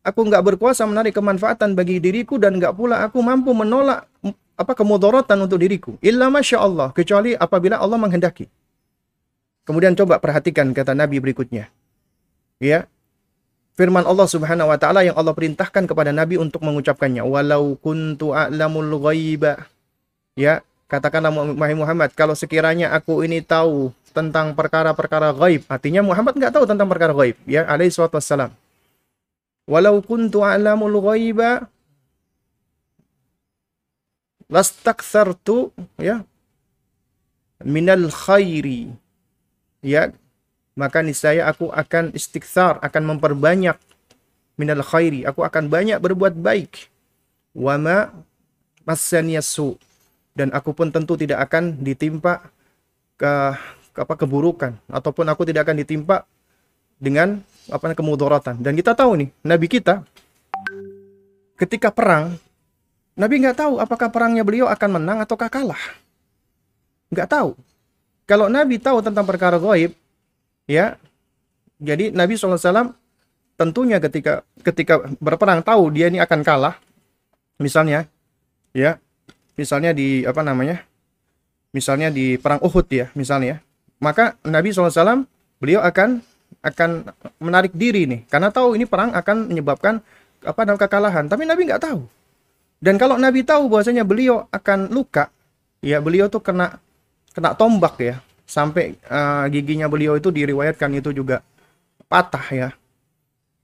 [0.00, 4.08] Aku enggak berkuasa menarik kemanfaatan bagi diriku dan enggak pula aku mampu menolak
[4.56, 6.00] apa kemudaratan untuk diriku.
[6.00, 8.48] Illa masya Allah kecuali apabila Allah menghendaki.
[9.68, 11.68] Kemudian coba perhatikan kata Nabi berikutnya.
[12.56, 12.88] Ya,
[13.74, 17.22] firman Allah Subhanahu wa taala yang Allah perintahkan kepada Nabi untuk mengucapkannya.
[17.24, 19.66] Walau kuntu a'lamul ghaiba.
[20.38, 26.66] Ya katakanlah Muhammad kalau sekiranya aku ini tahu tentang perkara-perkara gaib artinya Muhammad nggak tahu
[26.66, 28.50] tentang perkara gaib ya alaihi salatu wassalam.
[29.70, 31.70] Walau kuntu a'lamul ghaiba
[34.50, 36.26] lastakthartu ya
[37.62, 38.90] minal khairi.
[39.80, 40.12] Ya
[40.80, 43.76] maka niscaya aku akan istighfar, akan memperbanyak
[44.56, 46.88] minal khairi, aku akan banyak berbuat baik.
[47.52, 48.08] Wama
[48.88, 49.76] massaniyasu
[50.32, 52.48] dan aku pun tentu tidak akan ditimpa
[53.20, 53.32] ke,
[53.92, 56.24] ke apa keburukan ataupun aku tidak akan ditimpa
[56.96, 58.56] dengan apa kemudaratan.
[58.64, 60.00] Dan kita tahu nih, nabi kita
[61.60, 62.40] ketika perang
[63.20, 65.82] Nabi nggak tahu apakah perangnya beliau akan menang atau kalah.
[67.12, 67.52] Nggak tahu.
[68.24, 69.92] Kalau Nabi tahu tentang perkara gaib,
[70.70, 70.94] ya.
[71.82, 72.94] Jadi Nabi SAW
[73.58, 76.78] tentunya ketika ketika berperang tahu dia ini akan kalah
[77.58, 78.06] misalnya
[78.70, 79.02] ya.
[79.58, 80.86] Misalnya di apa namanya
[81.74, 83.60] misalnya di perang Uhud ya misalnya
[84.00, 85.28] maka Nabi SAW
[85.60, 86.24] beliau akan
[86.64, 86.90] akan
[87.40, 88.20] menarik diri nih.
[88.26, 90.00] Karena tahu ini perang akan menyebabkan
[90.40, 92.00] apa namanya kekalahan, tapi Nabi nggak tahu.
[92.80, 95.28] Dan kalau Nabi tahu bahwasanya beliau akan luka,
[95.84, 96.80] ya beliau tuh kena
[97.36, 98.16] kena tombak ya,
[98.50, 101.46] sampai uh, giginya beliau itu diriwayatkan itu juga
[102.10, 102.68] patah ya.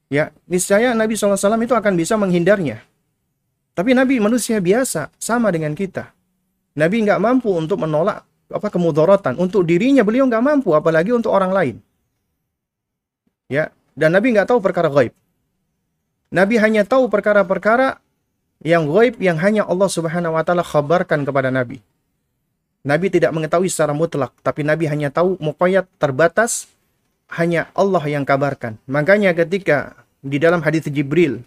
[0.07, 1.34] Ya, niscaya Nabi SAW
[1.66, 2.78] itu akan bisa menghindarnya.
[3.74, 6.14] Tapi Nabi manusia biasa, sama dengan kita.
[6.78, 11.51] Nabi nggak mampu untuk menolak apa kemudorotan untuk dirinya beliau nggak mampu apalagi untuk orang
[11.51, 11.76] lain
[13.51, 15.11] ya dan Nabi nggak tahu perkara gaib
[16.30, 17.99] Nabi hanya tahu perkara-perkara
[18.62, 21.82] yang gaib yang hanya Allah Subhanahu wa taala khabarkan kepada Nabi
[22.87, 26.70] Nabi tidak mengetahui secara mutlak tapi Nabi hanya tahu muqayyad terbatas
[27.34, 31.43] hanya Allah yang kabarkan makanya ketika di dalam hadis Jibril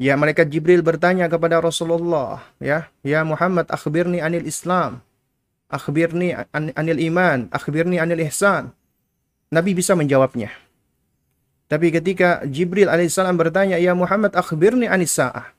[0.00, 5.04] ya malaikat Jibril bertanya kepada Rasulullah ya ya Muhammad akhbirni anil Islam
[5.74, 8.70] akhbirni an anil iman, akhbirni anil ihsan.
[9.50, 10.50] Nabi bisa menjawabnya.
[11.70, 15.53] Tapi ketika Jibril alaihissalam bertanya, "Ya Muhammad, akhbirni anis sa'ah."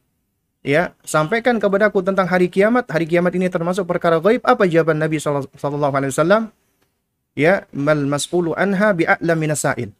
[0.65, 2.89] Ya, sampaikan kepadaku tentang hari kiamat.
[2.89, 4.41] Hari kiamat ini termasuk perkara gaib.
[4.41, 6.49] Apa jawaban Nabi wasallam?
[7.37, 9.93] Ya, mal mas'ulu anha bi'a'lam minasail.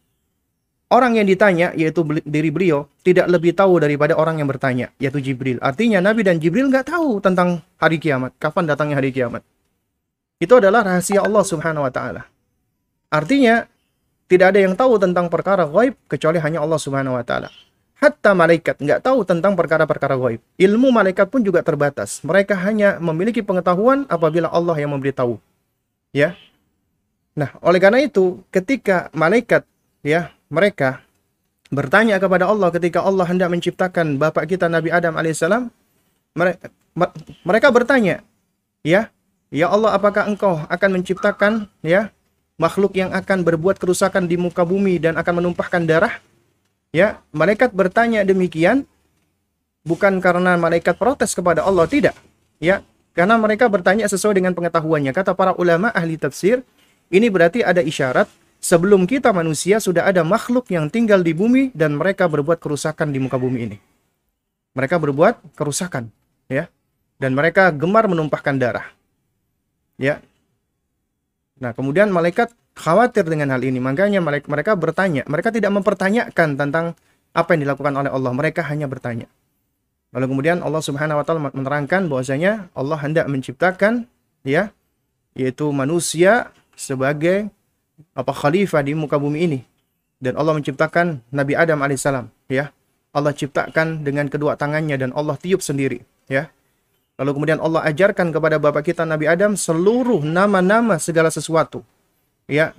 [0.90, 5.62] Orang yang ditanya, yaitu diri beliau, tidak lebih tahu daripada orang yang bertanya, yaitu Jibril.
[5.62, 8.34] Artinya Nabi dan Jibril nggak tahu tentang hari kiamat.
[8.42, 9.46] Kapan datangnya hari kiamat.
[10.42, 12.26] Itu adalah rahasia Allah Subhanahu wa taala.
[13.06, 13.70] Artinya
[14.26, 17.54] tidak ada yang tahu tentang perkara gaib kecuali hanya Allah Subhanahu wa taala.
[17.96, 20.40] Hatta malaikat nggak tahu tentang perkara-perkara gaib.
[20.60, 22.20] Ilmu malaikat pun juga terbatas.
[22.20, 25.40] Mereka hanya memiliki pengetahuan apabila Allah yang memberitahu.
[26.12, 26.36] Ya.
[27.32, 29.64] Nah, oleh karena itu, ketika malaikat
[30.04, 31.00] ya, mereka
[31.72, 35.72] bertanya kepada Allah ketika Allah hendak menciptakan bapak kita Nabi Adam alaihissalam,
[36.36, 36.68] mereka
[37.44, 38.20] mereka bertanya,
[38.84, 39.08] ya,
[39.54, 42.10] Ya Allah, apakah engkau akan menciptakan ya
[42.58, 46.18] makhluk yang akan berbuat kerusakan di muka bumi dan akan menumpahkan darah?
[46.94, 48.86] Ya, malaikat bertanya demikian
[49.86, 52.14] bukan karena malaikat protes kepada Allah, tidak.
[52.58, 52.82] Ya,
[53.16, 55.14] karena mereka bertanya sesuai dengan pengetahuannya.
[55.14, 56.66] Kata para ulama ahli tafsir,
[57.08, 58.26] ini berarti ada isyarat
[58.58, 63.22] sebelum kita manusia sudah ada makhluk yang tinggal di bumi dan mereka berbuat kerusakan di
[63.22, 63.78] muka bumi ini.
[64.76, 66.12] Mereka berbuat kerusakan,
[66.50, 66.68] ya.
[67.16, 68.92] Dan mereka gemar menumpahkan darah.
[69.96, 70.20] Ya.
[71.56, 73.80] Nah, kemudian malaikat khawatir dengan hal ini.
[73.80, 75.24] Makanya mereka bertanya.
[75.26, 76.92] Mereka tidak mempertanyakan tentang
[77.32, 78.32] apa yang dilakukan oleh Allah.
[78.36, 79.26] Mereka hanya bertanya.
[80.14, 84.06] Lalu kemudian Allah Subhanahu wa taala menerangkan bahwasanya Allah hendak menciptakan
[84.46, 84.70] ya
[85.36, 87.52] yaitu manusia sebagai
[88.16, 89.60] apa khalifah di muka bumi ini.
[90.16, 92.72] Dan Allah menciptakan Nabi Adam alaihissalam ya.
[93.16, 96.52] Allah ciptakan dengan kedua tangannya dan Allah tiup sendiri ya.
[97.16, 101.80] Lalu kemudian Allah ajarkan kepada bapak kita Nabi Adam seluruh nama-nama segala sesuatu.
[102.46, 102.74] Ya.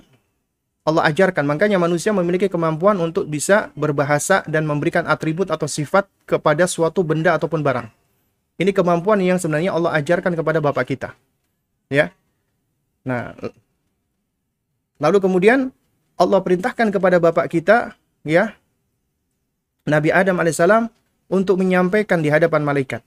[0.88, 6.64] Allah ajarkan, makanya manusia memiliki kemampuan untuk bisa berbahasa dan memberikan atribut atau sifat kepada
[6.64, 7.92] suatu benda ataupun barang.
[8.56, 11.12] Ini kemampuan yang sebenarnya Allah ajarkan kepada bapak kita.
[11.92, 12.16] Ya.
[13.04, 13.36] Nah,
[14.96, 15.76] lalu kemudian
[16.16, 17.92] Allah perintahkan kepada bapak kita,
[18.24, 18.56] ya,
[19.84, 20.88] Nabi Adam alaihissalam
[21.28, 23.04] untuk menyampaikan di hadapan malaikat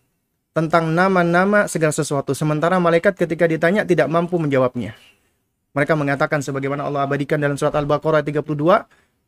[0.54, 2.38] tentang nama-nama segala sesuatu.
[2.38, 4.94] Sementara malaikat ketika ditanya tidak mampu menjawabnya.
[5.72, 8.44] Mereka mengatakan sebagaimana Allah abadikan dalam surat Al-Baqarah 32,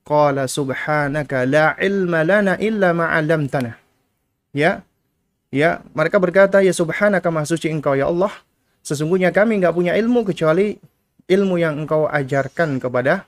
[0.03, 3.79] Qala subhanaka la ilma lana illa ma'alamtana.
[4.51, 4.83] Ya,
[5.47, 8.35] ya, mereka berkata, ya subhanaka maha engkau ya Allah.
[8.83, 10.75] Sesungguhnya kami nggak punya ilmu kecuali
[11.31, 13.23] ilmu yang engkau ajarkan kepada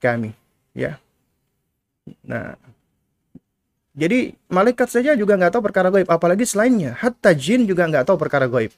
[0.00, 0.32] kami.
[0.72, 0.96] Ya.
[2.24, 2.56] Nah,
[3.92, 6.96] jadi malaikat saja juga nggak tahu perkara gaib, apalagi selainnya.
[6.96, 8.72] Hatta jin juga nggak tahu perkara gaib.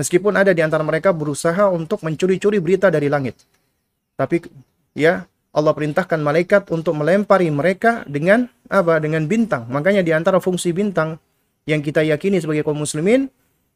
[0.00, 3.36] Meskipun ada di antara mereka berusaha untuk mencuri-curi berita dari langit.
[4.16, 4.40] Tapi
[4.96, 8.96] ya Allah perintahkan malaikat untuk melempari mereka dengan apa?
[8.96, 9.68] Dengan bintang.
[9.68, 11.20] Makanya di antara fungsi bintang
[11.68, 13.28] yang kita yakini sebagai kaum muslimin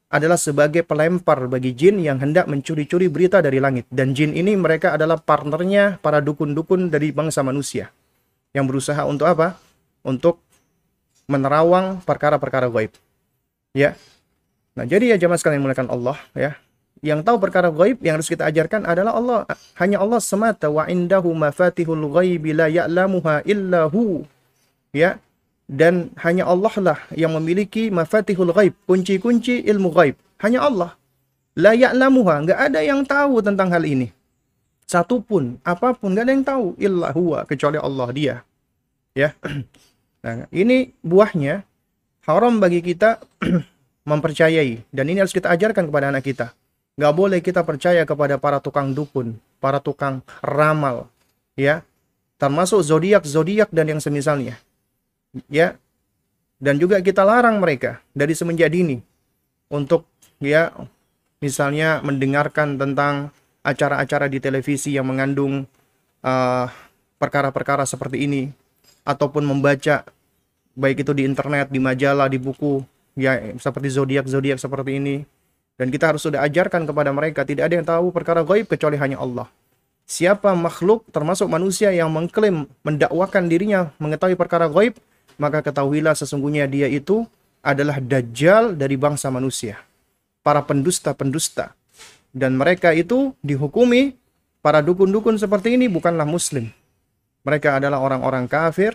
[0.08, 3.84] adalah sebagai pelempar bagi jin yang hendak mencuri-curi berita dari langit.
[3.92, 7.92] Dan jin ini mereka adalah partnernya para dukun-dukun dari bangsa manusia.
[8.56, 9.60] Yang berusaha untuk apa?
[10.00, 10.40] Untuk
[11.28, 12.96] menerawang perkara-perkara gaib.
[13.76, 13.92] Ya.
[14.74, 16.58] Nah, jadi ya jamaah sekalian mulakan Allah ya.
[17.04, 19.40] Yang tahu perkara gaib yang harus kita ajarkan adalah Allah.
[19.78, 24.24] Hanya Allah semata wa indahu mafatihul ghaibi la ya'lamuha illa hu.
[24.90, 25.20] Ya.
[25.64, 30.16] Dan hanya Allah lah yang memiliki mafatihul ghaib, kunci-kunci ilmu gaib.
[30.40, 30.96] Hanya Allah.
[31.54, 34.10] La ya'lamuha, enggak ada yang tahu tentang hal ini.
[34.84, 38.34] Satu pun, apa pun enggak ada yang tahu illa huwa kecuali Allah dia.
[39.14, 39.36] Ya.
[40.24, 41.68] Nah, ini buahnya
[42.24, 43.20] haram bagi kita
[44.04, 44.84] mempercayai.
[44.92, 46.52] Dan ini harus kita ajarkan kepada anak kita.
[46.94, 51.10] Gak boleh kita percaya kepada para tukang dukun, para tukang ramal,
[51.58, 51.82] ya,
[52.38, 54.54] termasuk zodiak, zodiak dan yang semisalnya,
[55.50, 55.74] ya.
[56.62, 59.02] dan juga kita larang mereka dari semenjak dini
[59.74, 60.06] untuk
[60.38, 60.70] ya
[61.42, 63.34] misalnya mendengarkan tentang
[63.66, 65.66] acara-acara di televisi yang mengandung
[66.22, 66.66] uh,
[67.18, 68.42] perkara-perkara seperti ini
[69.02, 70.06] ataupun membaca
[70.78, 72.84] baik itu di internet, di majalah, di buku
[73.14, 75.16] ya seperti zodiak zodiak seperti ini
[75.74, 79.18] dan kita harus sudah ajarkan kepada mereka tidak ada yang tahu perkara gaib kecuali hanya
[79.18, 79.50] Allah.
[80.04, 84.94] Siapa makhluk termasuk manusia yang mengklaim mendakwakan dirinya mengetahui perkara gaib,
[85.40, 87.26] maka ketahuilah sesungguhnya dia itu
[87.64, 89.80] adalah dajjal dari bangsa manusia.
[90.44, 91.72] Para pendusta-pendusta.
[92.34, 94.12] Dan mereka itu dihukumi
[94.60, 96.68] para dukun-dukun seperti ini bukanlah muslim.
[97.42, 98.94] Mereka adalah orang-orang kafir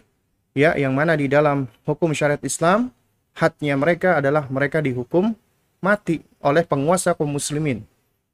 [0.54, 2.94] ya yang mana di dalam hukum syariat Islam
[3.40, 5.32] hadnya mereka adalah mereka dihukum
[5.80, 7.88] mati oleh penguasa kaum muslimin.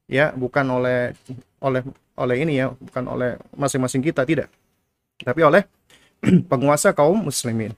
[0.09, 1.13] Ya, bukan oleh
[1.61, 1.81] oleh
[2.17, 4.49] oleh ini ya, bukan oleh masing-masing kita tidak.
[5.21, 5.69] Tapi oleh
[6.51, 7.73] penguasa kaum muslimin.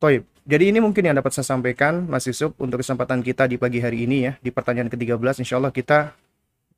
[0.00, 0.24] Toib.
[0.48, 4.08] Jadi ini mungkin yang dapat saya sampaikan Mas Yusuf untuk kesempatan kita di pagi hari
[4.08, 6.16] ini ya, di pertanyaan ke-13 insya Allah kita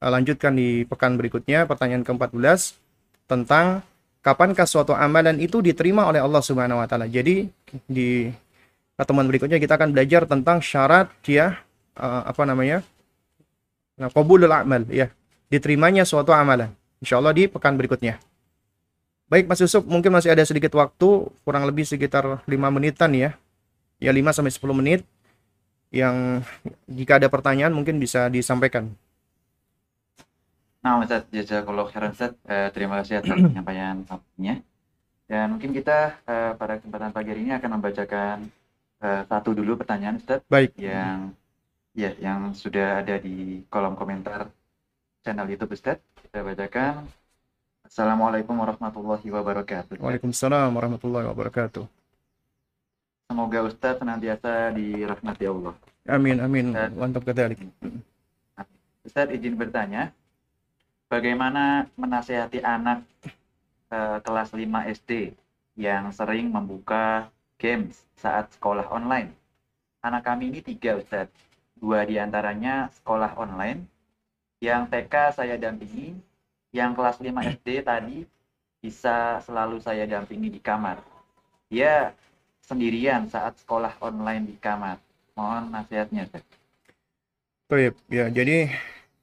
[0.03, 2.75] uh, lanjutkan di pekan berikutnya pertanyaan ke-14
[3.31, 3.87] tentang
[4.21, 7.07] kapankah suatu amalan itu diterima oleh Allah Subhanahu wa taala.
[7.07, 7.47] Jadi
[7.87, 8.29] di
[8.97, 11.61] pertemuan berikutnya kita akan belajar tentang syarat ya
[11.97, 12.85] uh, apa namanya?
[13.97, 15.13] Nah, qabulul amal ya,
[15.53, 16.73] diterimanya suatu amalan.
[17.03, 18.19] Insya Allah di pekan berikutnya.
[19.27, 23.33] Baik Mas Yusuf, mungkin masih ada sedikit waktu, kurang lebih sekitar 5 menitan ya.
[23.97, 25.01] Ya 5 sampai 10 menit
[25.93, 26.41] yang
[26.89, 28.93] jika ada pertanyaan mungkin bisa disampaikan.
[30.83, 32.35] Nah, Ustaz, jazakallahu khairan Ustaz.
[32.45, 34.61] Eh, terima kasih atas penyampaian waktunya.
[35.31, 38.37] Dan mungkin kita eh, pada kesempatan pagi hari ini akan membacakan
[39.03, 40.79] eh, satu dulu pertanyaan Ustaz Baik.
[40.79, 41.35] yang
[41.93, 44.49] ya yang sudah ada di kolom komentar
[45.27, 46.01] channel YouTube Ustaz.
[46.23, 47.05] Kita bacakan.
[47.83, 50.01] Assalamualaikum warahmatullahi wabarakatuh.
[50.01, 51.85] Waalaikumsalam warahmatullahi wabarakatuh.
[53.29, 55.75] Semoga Ustaz senantiasa dirahmati Allah.
[56.09, 56.73] Amin amin.
[56.97, 57.61] Mantap kadzalik.
[59.03, 60.15] Ustaz izin bertanya,
[61.11, 63.03] bagaimana menasehati anak
[63.93, 64.63] eh, kelas 5
[64.95, 65.35] SD
[65.77, 67.29] yang sering membuka
[67.63, 69.31] games saat sekolah online?
[70.03, 71.31] Anak kami ini tiga Ustaz,
[71.79, 73.87] dua di antaranya sekolah online,
[74.59, 76.19] yang TK saya dampingi,
[76.75, 77.31] yang kelas 5
[77.63, 78.27] SD tadi
[78.83, 80.99] bisa selalu saya dampingi di kamar.
[81.71, 82.11] Dia
[82.67, 84.99] sendirian saat sekolah online di kamar.
[85.39, 86.43] Mohon nasihatnya Ustaz.
[87.71, 88.75] Baik, ya jadi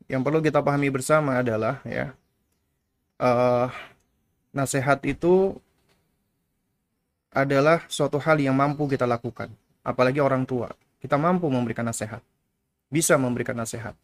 [0.07, 2.15] yang perlu kita pahami bersama adalah ya
[3.19, 3.67] eh
[4.49, 5.59] nasihat itu
[7.29, 9.53] adalah suatu hal yang mampu kita lakukan,
[9.85, 10.69] apalagi orang tua.
[10.99, 12.19] Kita mampu memberikan nasihat,
[12.91, 13.95] bisa memberikan nasihat,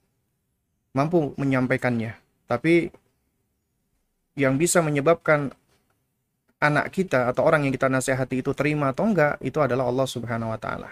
[0.96, 2.16] mampu menyampaikannya.
[2.46, 2.94] Tapi
[4.38, 5.52] yang bisa menyebabkan
[6.60, 10.54] anak kita atau orang yang kita nasihati itu terima atau enggak itu adalah Allah Subhanahu
[10.54, 10.92] wa taala.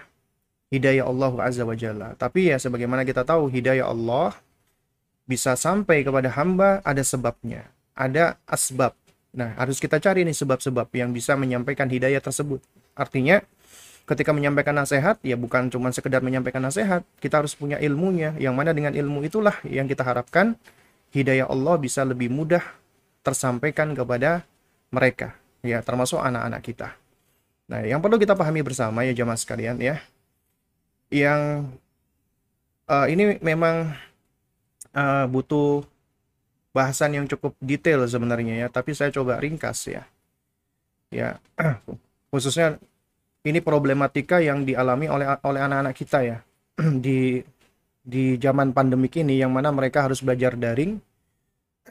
[0.72, 2.18] Hidayah Allah Azza wa Jalla.
[2.18, 4.34] Tapi ya sebagaimana kita tahu hidayah Allah
[5.24, 8.92] bisa sampai kepada hamba ada sebabnya, ada asbab.
[9.34, 12.62] Nah, harus kita cari nih sebab-sebab yang bisa menyampaikan hidayah tersebut.
[12.94, 13.42] Artinya,
[14.06, 18.70] ketika menyampaikan nasihat, ya bukan cuma sekedar menyampaikan nasihat, kita harus punya ilmunya, yang mana
[18.70, 20.54] dengan ilmu itulah yang kita harapkan
[21.10, 22.62] hidayah Allah bisa lebih mudah
[23.26, 24.46] tersampaikan kepada
[24.94, 25.34] mereka,
[25.66, 26.88] ya termasuk anak-anak kita.
[27.66, 29.98] Nah, yang perlu kita pahami bersama ya jamaah sekalian ya,
[31.10, 31.74] yang
[32.86, 33.98] eh, ini memang
[34.94, 35.82] eh, butuh
[36.74, 40.02] bahasan yang cukup detail sebenarnya ya, tapi saya coba ringkas ya.
[41.14, 41.38] Ya,
[42.34, 42.82] khususnya
[43.46, 46.38] ini problematika yang dialami oleh oleh anak-anak kita ya
[47.04, 47.38] di
[48.04, 50.98] di zaman pandemik ini yang mana mereka harus belajar daring.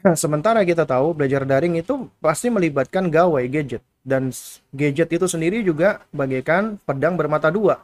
[0.22, 4.28] Sementara kita tahu belajar daring itu pasti melibatkan gawai gadget dan
[4.70, 7.80] gadget itu sendiri juga bagaikan pedang bermata dua.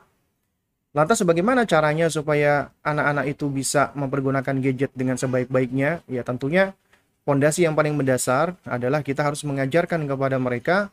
[0.91, 6.03] Lantas bagaimana caranya supaya anak-anak itu bisa mempergunakan gadget dengan sebaik-baiknya?
[6.11, 6.75] Ya tentunya
[7.31, 10.91] pondasi yang paling mendasar adalah kita harus mengajarkan kepada mereka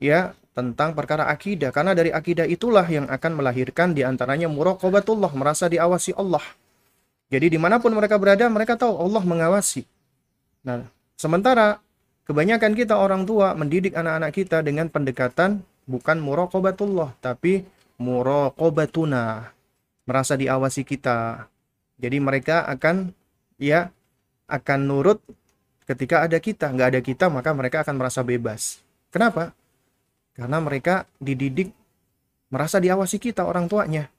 [0.00, 5.68] ya tentang perkara akidah karena dari akidah itulah yang akan melahirkan di antaranya muraqabatullah merasa
[5.68, 6.40] diawasi Allah.
[7.28, 9.84] Jadi di mana pun mereka berada mereka tahu Allah mengawasi.
[10.64, 10.88] Nah
[11.20, 11.84] sementara
[12.24, 17.60] kebanyakan kita orang tua mendidik anak-anak kita dengan pendekatan bukan muraqabatullah tapi
[18.00, 19.52] muraqabatuna
[20.08, 21.44] merasa diawasi kita.
[22.00, 23.12] Jadi mereka akan
[23.60, 23.92] ya
[24.48, 25.20] akan nurut
[25.88, 26.72] ketika ada kita.
[26.72, 28.80] Nggak ada kita maka mereka akan merasa bebas.
[29.08, 29.54] Kenapa?
[30.34, 31.70] Karena mereka dididik
[32.50, 34.10] merasa diawasi kita orang tuanya.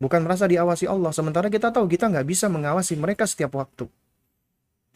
[0.00, 1.12] Bukan merasa diawasi Allah.
[1.12, 3.86] Sementara kita tahu kita nggak bisa mengawasi mereka setiap waktu.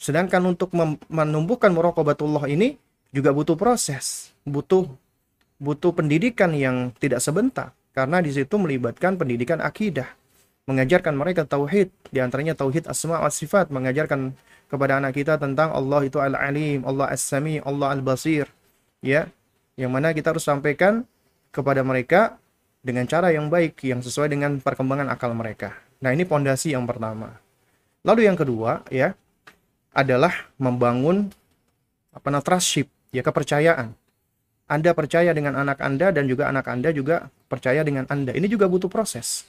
[0.01, 0.75] Sedangkan untuk
[1.09, 2.81] menumbuhkan muraqabatullah ini
[3.15, 4.35] juga butuh proses.
[4.43, 4.91] Butuh
[5.63, 7.71] butuh pendidikan yang tidak sebentar.
[7.95, 10.11] Karena di situ melibatkan pendidikan akidah,
[10.67, 14.35] mengajarkan mereka tauhid, di antaranya tauhid asma wa sifat, mengajarkan
[14.75, 18.51] kepada anak kita tentang Allah itu Al-Alim, Allah As-Sami, Allah Al-Basir,
[18.99, 19.31] ya.
[19.79, 21.07] Yang mana kita harus sampaikan
[21.55, 22.43] kepada mereka
[22.83, 25.79] dengan cara yang baik yang sesuai dengan perkembangan akal mereka.
[26.03, 27.39] Nah, ini pondasi yang pertama.
[28.03, 29.15] Lalu yang kedua, ya,
[29.95, 31.31] adalah membangun
[32.11, 33.95] apa namanya trustship, ya kepercayaan.
[34.67, 38.35] Anda percaya dengan anak Anda dan juga anak Anda juga percaya dengan Anda.
[38.35, 39.47] Ini juga butuh proses.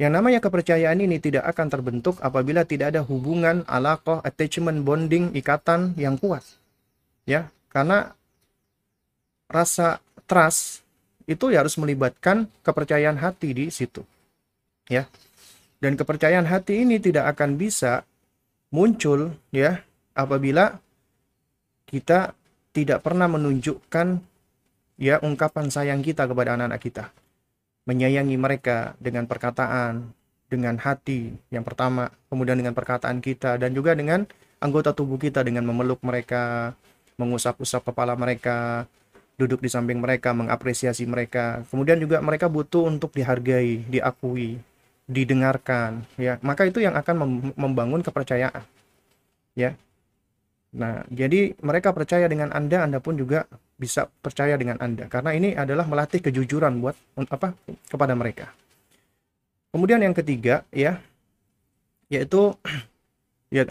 [0.00, 5.92] Yang namanya kepercayaan ini tidak akan terbentuk apabila tidak ada hubungan, alaqah, attachment, bonding, ikatan
[6.00, 6.40] yang kuat.
[7.28, 8.16] Ya, karena
[9.44, 10.80] rasa trust
[11.28, 14.00] itu ya harus melibatkan kepercayaan hati di situ.
[14.88, 15.04] Ya.
[15.84, 18.00] Dan kepercayaan hati ini tidak akan bisa
[18.72, 19.84] muncul ya
[20.16, 20.80] apabila
[21.84, 22.32] kita
[22.72, 24.16] tidak pernah menunjukkan
[24.96, 27.04] ya ungkapan sayang kita kepada anak-anak kita.
[27.90, 30.14] Menyayangi mereka dengan perkataan,
[30.46, 34.30] dengan hati yang pertama, kemudian dengan perkataan kita dan juga dengan
[34.62, 36.78] anggota tubuh kita dengan memeluk mereka,
[37.18, 38.86] mengusap-usap kepala mereka,
[39.40, 41.66] duduk di samping mereka, mengapresiasi mereka.
[41.72, 44.62] Kemudian juga mereka butuh untuk dihargai, diakui,
[45.08, 46.36] didengarkan, ya.
[46.46, 48.62] Maka itu yang akan membangun kepercayaan.
[49.58, 49.74] Ya.
[50.70, 53.50] Nah, jadi mereka percaya dengan Anda, Anda pun juga
[53.80, 56.94] bisa percaya dengan Anda karena ini adalah melatih kejujuran buat
[57.32, 57.56] apa
[57.88, 58.52] kepada mereka.
[59.72, 61.00] Kemudian yang ketiga ya
[62.12, 62.54] yaitu
[63.56, 63.64] ya,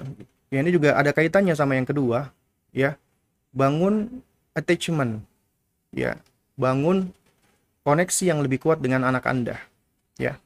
[0.49, 2.33] ya ini juga ada kaitannya sama yang kedua
[2.73, 2.97] ya
[3.53, 4.23] bangun
[4.57, 5.21] attachment
[5.93, 6.17] ya
[6.57, 7.13] bangun
[7.85, 9.61] koneksi yang lebih kuat dengan anak Anda
[10.17, 10.41] ya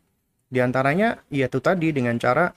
[0.51, 2.51] di antaranya yaitu tadi dengan cara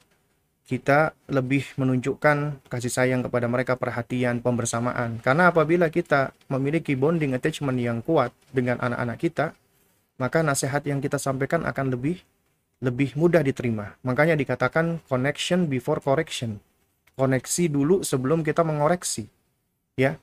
[0.66, 5.22] kita lebih menunjukkan kasih sayang kepada mereka, perhatian, pembersamaan.
[5.22, 9.46] Karena apabila kita memiliki bonding attachment yang kuat dengan anak-anak kita,
[10.18, 12.18] maka nasihat yang kita sampaikan akan lebih
[12.82, 13.94] lebih mudah diterima.
[14.02, 16.58] Makanya dikatakan connection before correction.
[17.14, 19.30] Koneksi dulu sebelum kita mengoreksi.
[19.94, 20.18] Ya.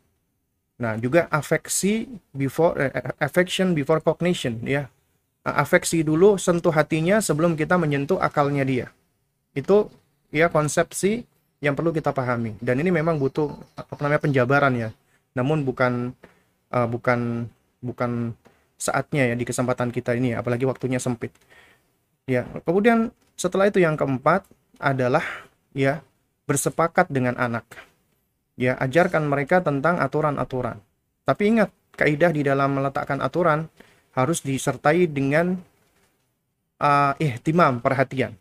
[0.78, 2.92] Nah, juga afeksi before eh,
[3.24, 4.92] affection before cognition, ya.
[5.48, 8.88] Afeksi dulu sentuh hatinya sebelum kita menyentuh akalnya dia.
[9.56, 9.88] Itu
[10.34, 11.30] ya konsepsi
[11.62, 12.58] yang perlu kita pahami.
[12.60, 14.90] Dan ini memang butuh apa namanya penjabaran ya.
[15.38, 16.12] Namun bukan
[16.74, 17.48] uh, bukan
[17.80, 18.34] bukan
[18.76, 21.32] saatnya ya di kesempatan kita ini apalagi waktunya sempit.
[22.26, 24.44] Ya kemudian setelah itu yang keempat
[24.82, 25.24] adalah
[25.72, 26.02] ya
[26.50, 27.64] bersepakat dengan anak.
[28.58, 30.82] Ya ajarkan mereka tentang aturan-aturan.
[31.24, 33.72] Tapi ingat kaidah di dalam meletakkan aturan
[34.14, 35.58] harus disertai dengan
[36.84, 38.36] uh, ihtimam perhatian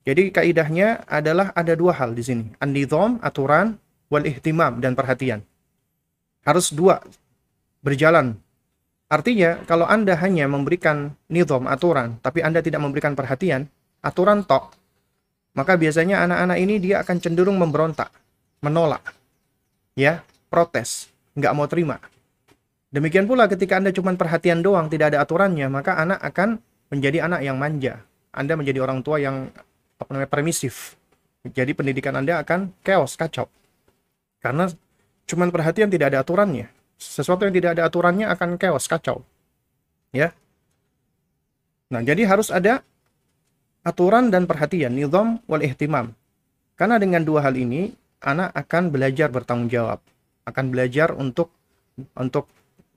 [0.00, 2.44] jadi kaidahnya adalah ada dua hal di sini.
[2.56, 3.76] An-nizam, aturan,
[4.08, 5.44] wal ihtimam dan perhatian.
[6.40, 7.04] Harus dua
[7.84, 8.36] berjalan.
[9.10, 13.66] Artinya kalau Anda hanya memberikan nizam, aturan, tapi Anda tidak memberikan perhatian,
[14.00, 14.72] aturan tok,
[15.52, 18.08] maka biasanya anak-anak ini dia akan cenderung memberontak,
[18.62, 19.02] menolak,
[19.98, 21.98] ya, protes, nggak mau terima.
[22.94, 26.62] Demikian pula ketika Anda cuma perhatian doang, tidak ada aturannya, maka anak akan
[26.94, 28.02] menjadi anak yang manja.
[28.30, 29.50] Anda menjadi orang tua yang
[30.00, 30.96] apa namanya permisif.
[31.44, 33.48] Jadi pendidikan Anda akan chaos, kacau.
[34.40, 34.68] Karena
[35.28, 36.68] cuman perhatian tidak ada aturannya.
[37.00, 39.24] Sesuatu yang tidak ada aturannya akan chaos, kacau.
[40.12, 40.32] Ya.
[41.92, 42.84] Nah, jadi harus ada
[43.84, 46.12] aturan dan perhatian, nizam wal ihtimam.
[46.76, 50.00] Karena dengan dua hal ini, anak akan belajar bertanggung jawab,
[50.44, 51.52] akan belajar untuk
[52.16, 52.48] untuk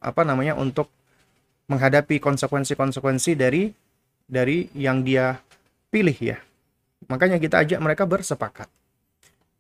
[0.04, 0.56] apa namanya?
[0.60, 0.92] untuk
[1.72, 3.72] menghadapi konsekuensi-konsekuensi dari
[4.28, 5.40] dari yang dia
[5.88, 6.38] pilih ya.
[7.08, 8.68] Makanya kita ajak mereka bersepakat.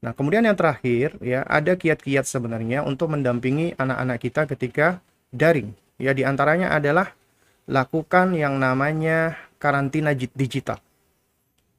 [0.03, 4.99] Nah, kemudian yang terakhir ya, ada kiat-kiat sebenarnya untuk mendampingi anak-anak kita ketika
[5.31, 5.71] daring.
[5.95, 7.15] Ya, di antaranya adalah
[7.71, 10.83] lakukan yang namanya karantina digital.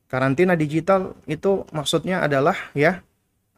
[0.09, 3.05] Karantina digital itu maksudnya adalah ya,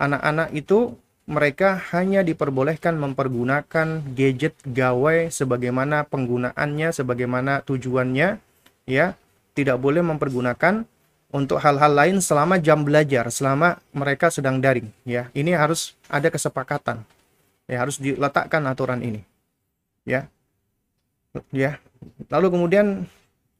[0.02, 8.42] anak-anak itu mereka hanya diperbolehkan mempergunakan gadget gawai sebagaimana penggunaannya, sebagaimana tujuannya,
[8.86, 9.06] ya,
[9.54, 10.86] tidak boleh mempergunakan
[11.36, 14.88] untuk hal-hal lain selama jam belajar, selama mereka sedang daring.
[15.04, 17.04] Ya, ini harus ada kesepakatan.
[17.68, 19.20] Ya, harus diletakkan aturan ini.
[20.08, 20.32] Ya,
[21.52, 21.76] ya.
[22.32, 23.04] Lalu kemudian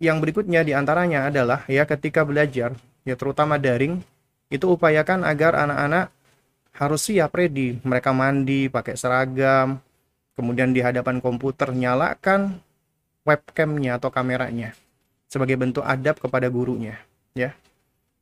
[0.00, 2.72] yang berikutnya di antaranya adalah ya ketika belajar,
[3.04, 4.00] ya terutama daring,
[4.48, 6.08] itu upayakan agar anak-anak
[6.72, 7.76] harus siap ready.
[7.84, 9.84] Mereka mandi, pakai seragam,
[10.32, 12.56] kemudian di hadapan komputer nyalakan
[13.26, 14.72] webcamnya atau kameranya
[15.26, 17.02] sebagai bentuk adab kepada gurunya
[17.34, 17.50] ya.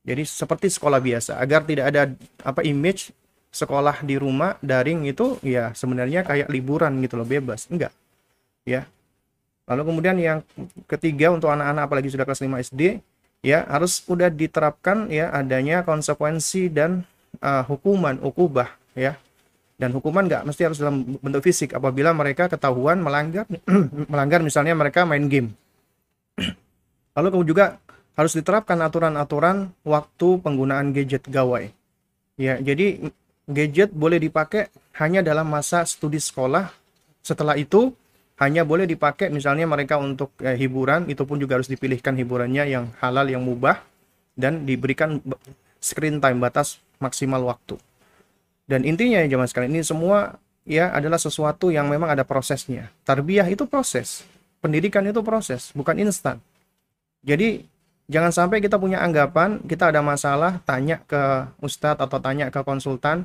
[0.05, 2.13] Jadi seperti sekolah biasa agar tidak ada
[2.45, 3.11] apa image
[3.49, 7.67] sekolah di rumah daring itu ya sebenarnya kayak liburan gitu loh bebas.
[7.73, 7.91] Enggak.
[8.69, 8.85] Ya.
[9.65, 10.39] Lalu kemudian yang
[10.85, 13.01] ketiga untuk anak-anak apalagi sudah kelas 5 SD
[13.45, 17.05] ya harus sudah diterapkan ya adanya konsekuensi dan
[17.45, 19.21] uh, hukuman ukubah ya
[19.77, 23.45] dan hukuman nggak mesti harus dalam bentuk fisik apabila mereka ketahuan melanggar
[24.13, 25.53] melanggar misalnya mereka main game
[27.17, 27.67] lalu kemudian juga
[28.15, 31.71] harus diterapkan aturan-aturan waktu penggunaan gadget gawai.
[32.39, 33.11] Ya jadi
[33.47, 36.71] gadget boleh dipakai hanya dalam masa studi sekolah.
[37.23, 37.95] Setelah itu
[38.39, 42.91] hanya boleh dipakai misalnya mereka untuk eh, hiburan itu pun juga harus dipilihkan hiburannya yang
[42.99, 43.79] halal yang mubah
[44.35, 45.23] dan diberikan
[45.79, 47.79] screen time batas maksimal waktu.
[48.65, 52.91] Dan intinya ya jemaah sekalian ini semua ya adalah sesuatu yang memang ada prosesnya.
[53.05, 54.25] Tarbiyah itu proses.
[54.65, 56.41] Pendidikan itu proses bukan instan.
[57.21, 57.69] Jadi
[58.11, 63.25] jangan sampai kita punya anggapan kita ada masalah tanya ke ustadz atau tanya ke konsultan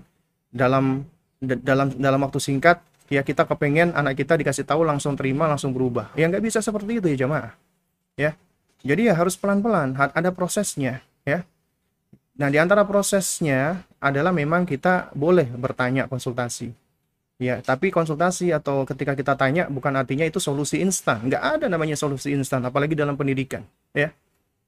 [0.49, 1.05] dalam
[1.39, 6.13] dalam dalam waktu singkat ya kita kepengen anak kita dikasih tahu langsung terima langsung berubah.
[6.13, 7.53] Ya nggak bisa seperti itu ya jamaah.
[8.15, 8.31] Ya.
[8.79, 11.43] Jadi ya harus pelan-pelan ada prosesnya ya.
[12.39, 16.71] Nah di antara prosesnya adalah memang kita boleh bertanya konsultasi.
[17.39, 21.27] Ya tapi konsultasi atau ketika kita tanya bukan artinya itu solusi instan.
[21.27, 24.15] Nggak ada namanya solusi instan apalagi dalam pendidikan ya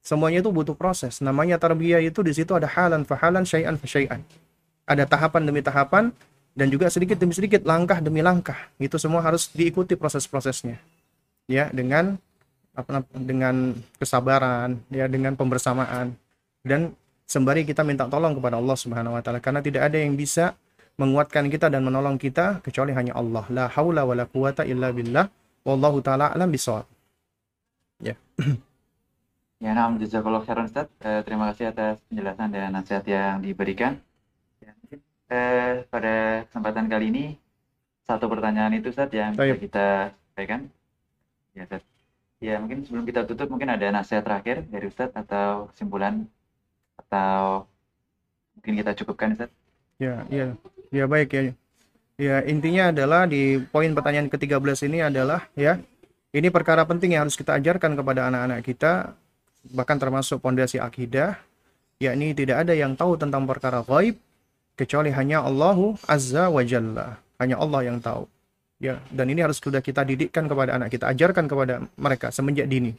[0.02, 1.22] semuanya itu butuh proses.
[1.22, 4.22] Namanya tarbiyah itu di situ ada halan fahalan syai'an fasyai'an
[4.92, 6.12] ada tahapan demi tahapan
[6.52, 8.58] dan juga sedikit demi sedikit langkah demi langkah.
[8.76, 10.76] Itu semua harus diikuti proses-prosesnya.
[11.48, 12.20] Ya dengan
[12.76, 16.12] apa dengan kesabaran ya dengan pembersamaan.
[16.62, 16.94] Dan
[17.26, 20.54] sembari kita minta tolong kepada Allah Subhanahu wa taala karena tidak ada yang bisa
[21.00, 23.48] menguatkan kita dan menolong kita kecuali hanya Allah.
[23.48, 25.32] La haula wala quwata illa billah.
[25.62, 26.90] Wallahu taala alam bisawab
[28.02, 28.18] Ya,
[29.62, 30.90] nah, jazakallah khairan Ustaz.
[31.06, 34.02] Eh, terima kasih atas penjelasan dan nasihat yang diberikan.
[34.58, 35.00] Ya, mungkin
[35.30, 37.26] eh, pada kesempatan kali ini
[38.10, 39.88] satu pertanyaan itu Ustaz yang bisa kita
[40.34, 40.66] sampaikan.
[41.54, 41.86] Ya, Ustaz.
[42.42, 46.26] Ya, mungkin sebelum kita tutup mungkin ada nasihat terakhir dari Ustaz atau kesimpulan
[46.98, 47.70] atau
[48.58, 49.54] mungkin kita cukupkan Ustaz.
[50.02, 50.58] Ya, ya,
[50.90, 51.54] ya baik ya.
[52.18, 55.78] Ya, intinya adalah di poin pertanyaan ke-13 ini adalah ya,
[56.34, 59.14] ini perkara penting yang harus kita ajarkan kepada anak-anak kita,
[59.70, 61.38] bahkan termasuk pondasi akidah,
[62.02, 64.18] yakni tidak ada yang tahu tentang perkara gaib
[64.74, 67.22] kecuali hanya Allahu Azza wa Jalla.
[67.38, 68.30] Hanya Allah yang tahu.
[68.82, 72.98] Ya, dan ini harus sudah kita didikkan kepada anak kita, ajarkan kepada mereka semenjak dini.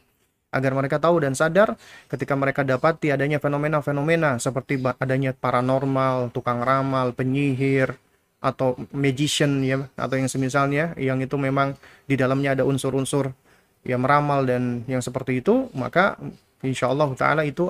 [0.53, 1.75] Agar mereka tahu dan sadar
[2.07, 7.97] ketika mereka dapati adanya fenomena-fenomena seperti adanya paranormal, tukang ramal, penyihir,
[8.43, 13.31] atau magician ya atau yang semisalnya yang itu memang di dalamnya ada unsur-unsur
[13.87, 16.19] yang meramal dan yang seperti itu maka
[16.63, 17.69] insya Allah taala itu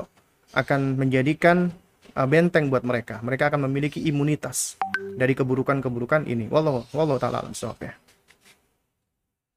[0.54, 1.74] akan menjadikan
[2.14, 4.78] uh, benteng buat mereka mereka akan memiliki imunitas
[5.18, 7.94] dari keburukan-keburukan ini wallahu wallahu taala alam ya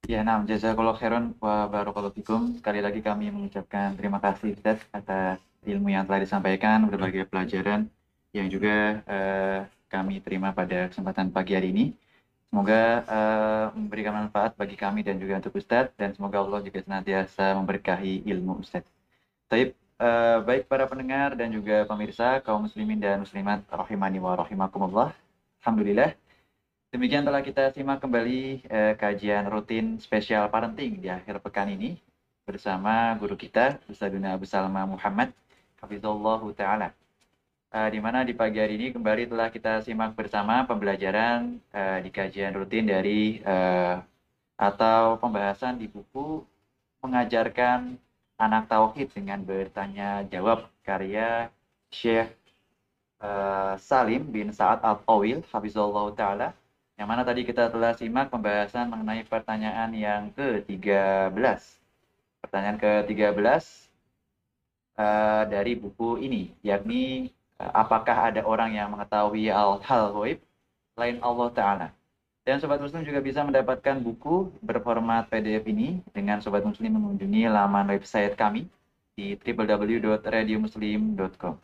[0.06, 2.54] Ya, nah, jazakallah khairan wa barakallahu fikum.
[2.62, 7.90] Sekali lagi kami mengucapkan terima kasih Ustaz atas ilmu yang telah disampaikan, berbagai pelajaran
[8.30, 11.84] yang juga eh, kami terima pada kesempatan pagi hari ini.
[12.46, 17.58] Semoga eh, memberikan manfaat bagi kami dan juga untuk Ustadz dan semoga Allah juga senantiasa
[17.58, 18.95] memberkahi ilmu Ustadz.
[19.46, 25.14] Taib, eh, baik para pendengar dan juga pemirsa kaum muslimin dan muslimat rahimani wa rahimakumullah.
[25.62, 26.18] Alhamdulillah.
[26.90, 31.94] Demikian telah kita simak kembali eh, kajian rutin spesial parenting di akhir pekan ini
[32.42, 35.30] bersama guru kita Ustadzuna Abu Salma Muhammad
[35.78, 36.90] Hafizullah Ta'ala.
[37.70, 42.10] Eh, di mana di pagi hari ini kembali telah kita simak bersama pembelajaran eh, di
[42.10, 43.94] kajian rutin dari eh,
[44.58, 46.42] atau pembahasan di buku
[46.98, 47.94] mengajarkan
[48.36, 51.48] anak tauhid dengan bertanya jawab karya
[51.88, 52.32] Syekh
[53.24, 56.48] eh, Salim bin Sa'ad Al-Tawil Hafizullah Ta'ala
[56.96, 61.60] yang mana tadi kita telah simak pembahasan mengenai pertanyaan yang ke-13.
[62.40, 63.36] Pertanyaan ke-13
[65.00, 70.40] eh, dari buku ini, yakni eh, apakah ada orang yang mengetahui hal-hal gaib
[70.96, 71.88] lain Allah Ta'ala.
[72.46, 77.90] Dan Sobat Muslim juga bisa mendapatkan buku berformat PDF ini dengan Sobat Muslim mengunjungi laman
[77.90, 78.70] website kami
[79.18, 81.58] di www.radiomuslim.com.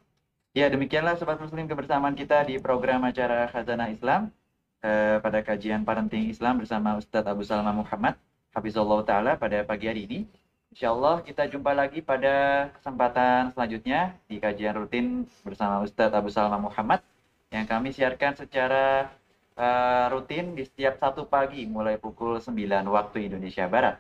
[0.59, 4.35] Ya, demikianlah Sobat Muslim kebersamaan kita di program acara Khazanah Islam
[4.83, 8.19] eh, pada kajian parenting Islam bersama Ustadz Abu Salma Muhammad
[8.51, 10.27] Hafizullah Ta'ala pada pagi hari ini.
[10.75, 16.59] Insya Allah kita jumpa lagi pada kesempatan selanjutnya di kajian rutin bersama Ustadz Abu Salma
[16.59, 17.07] Muhammad
[17.55, 19.15] yang kami siarkan secara
[19.57, 22.53] eh, rutin di setiap satu pagi mulai pukul 9
[22.89, 23.97] waktu Indonesia Barat.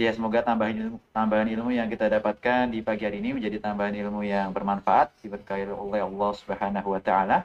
[0.00, 3.92] Ya, semoga tambahan ilmu, tambahan ilmu yang kita dapatkan di pagi hari ini menjadi tambahan
[3.92, 7.44] ilmu yang bermanfaat diberkahi oleh Allah Subhanahu wa taala.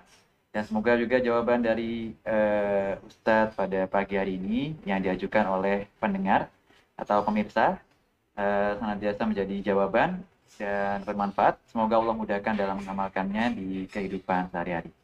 [0.55, 6.47] Dan semoga juga jawaban dari eh, Ustadz pada pagi hari ini yang diajukan oleh pendengar
[6.95, 7.75] atau pemirsa
[8.39, 10.23] eh, senantiasa menjadi jawaban
[10.55, 11.59] dan bermanfaat.
[11.67, 14.95] Semoga Allah mudahkan dalam mengamalkannya di kehidupan sehari-hari.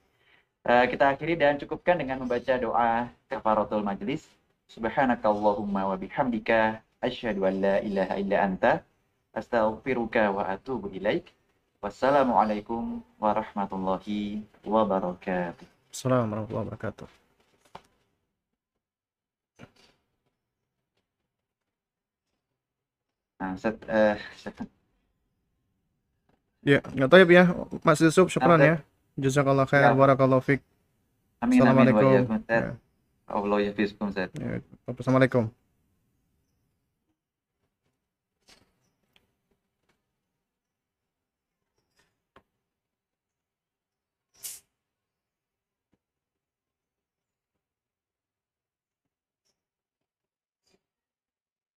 [0.62, 4.30] Eh, kita akhiri dan cukupkan dengan membaca doa kafaratul majlis.
[4.70, 8.86] Subhanakallahumma wa bihamdika asyhadu an la ilaha illa anta
[9.34, 11.34] astaghfiruka wa atubu ilaik.
[11.82, 15.66] Wassalamualaikum warahmatullahi wabarakatuh.
[15.90, 17.10] Assalamualaikum warahmatullahi wabarakatuh.
[23.42, 24.70] Nah, set, eh, set-
[26.62, 27.50] Ya, nggak tahu ya,
[27.82, 28.70] Mas Yusuf, syukran Oke.
[28.70, 28.91] ya.
[29.20, 29.96] Jazakallah khair, Ya.
[29.96, 30.62] barakallahu fiik.
[31.42, 32.38] amin amin Assalamualaikum.
[32.38, 32.48] Ustaz.
[32.48, 32.76] Ya,
[33.32, 33.72] Allah ya.
[34.88, 35.44] Assalamualaikum.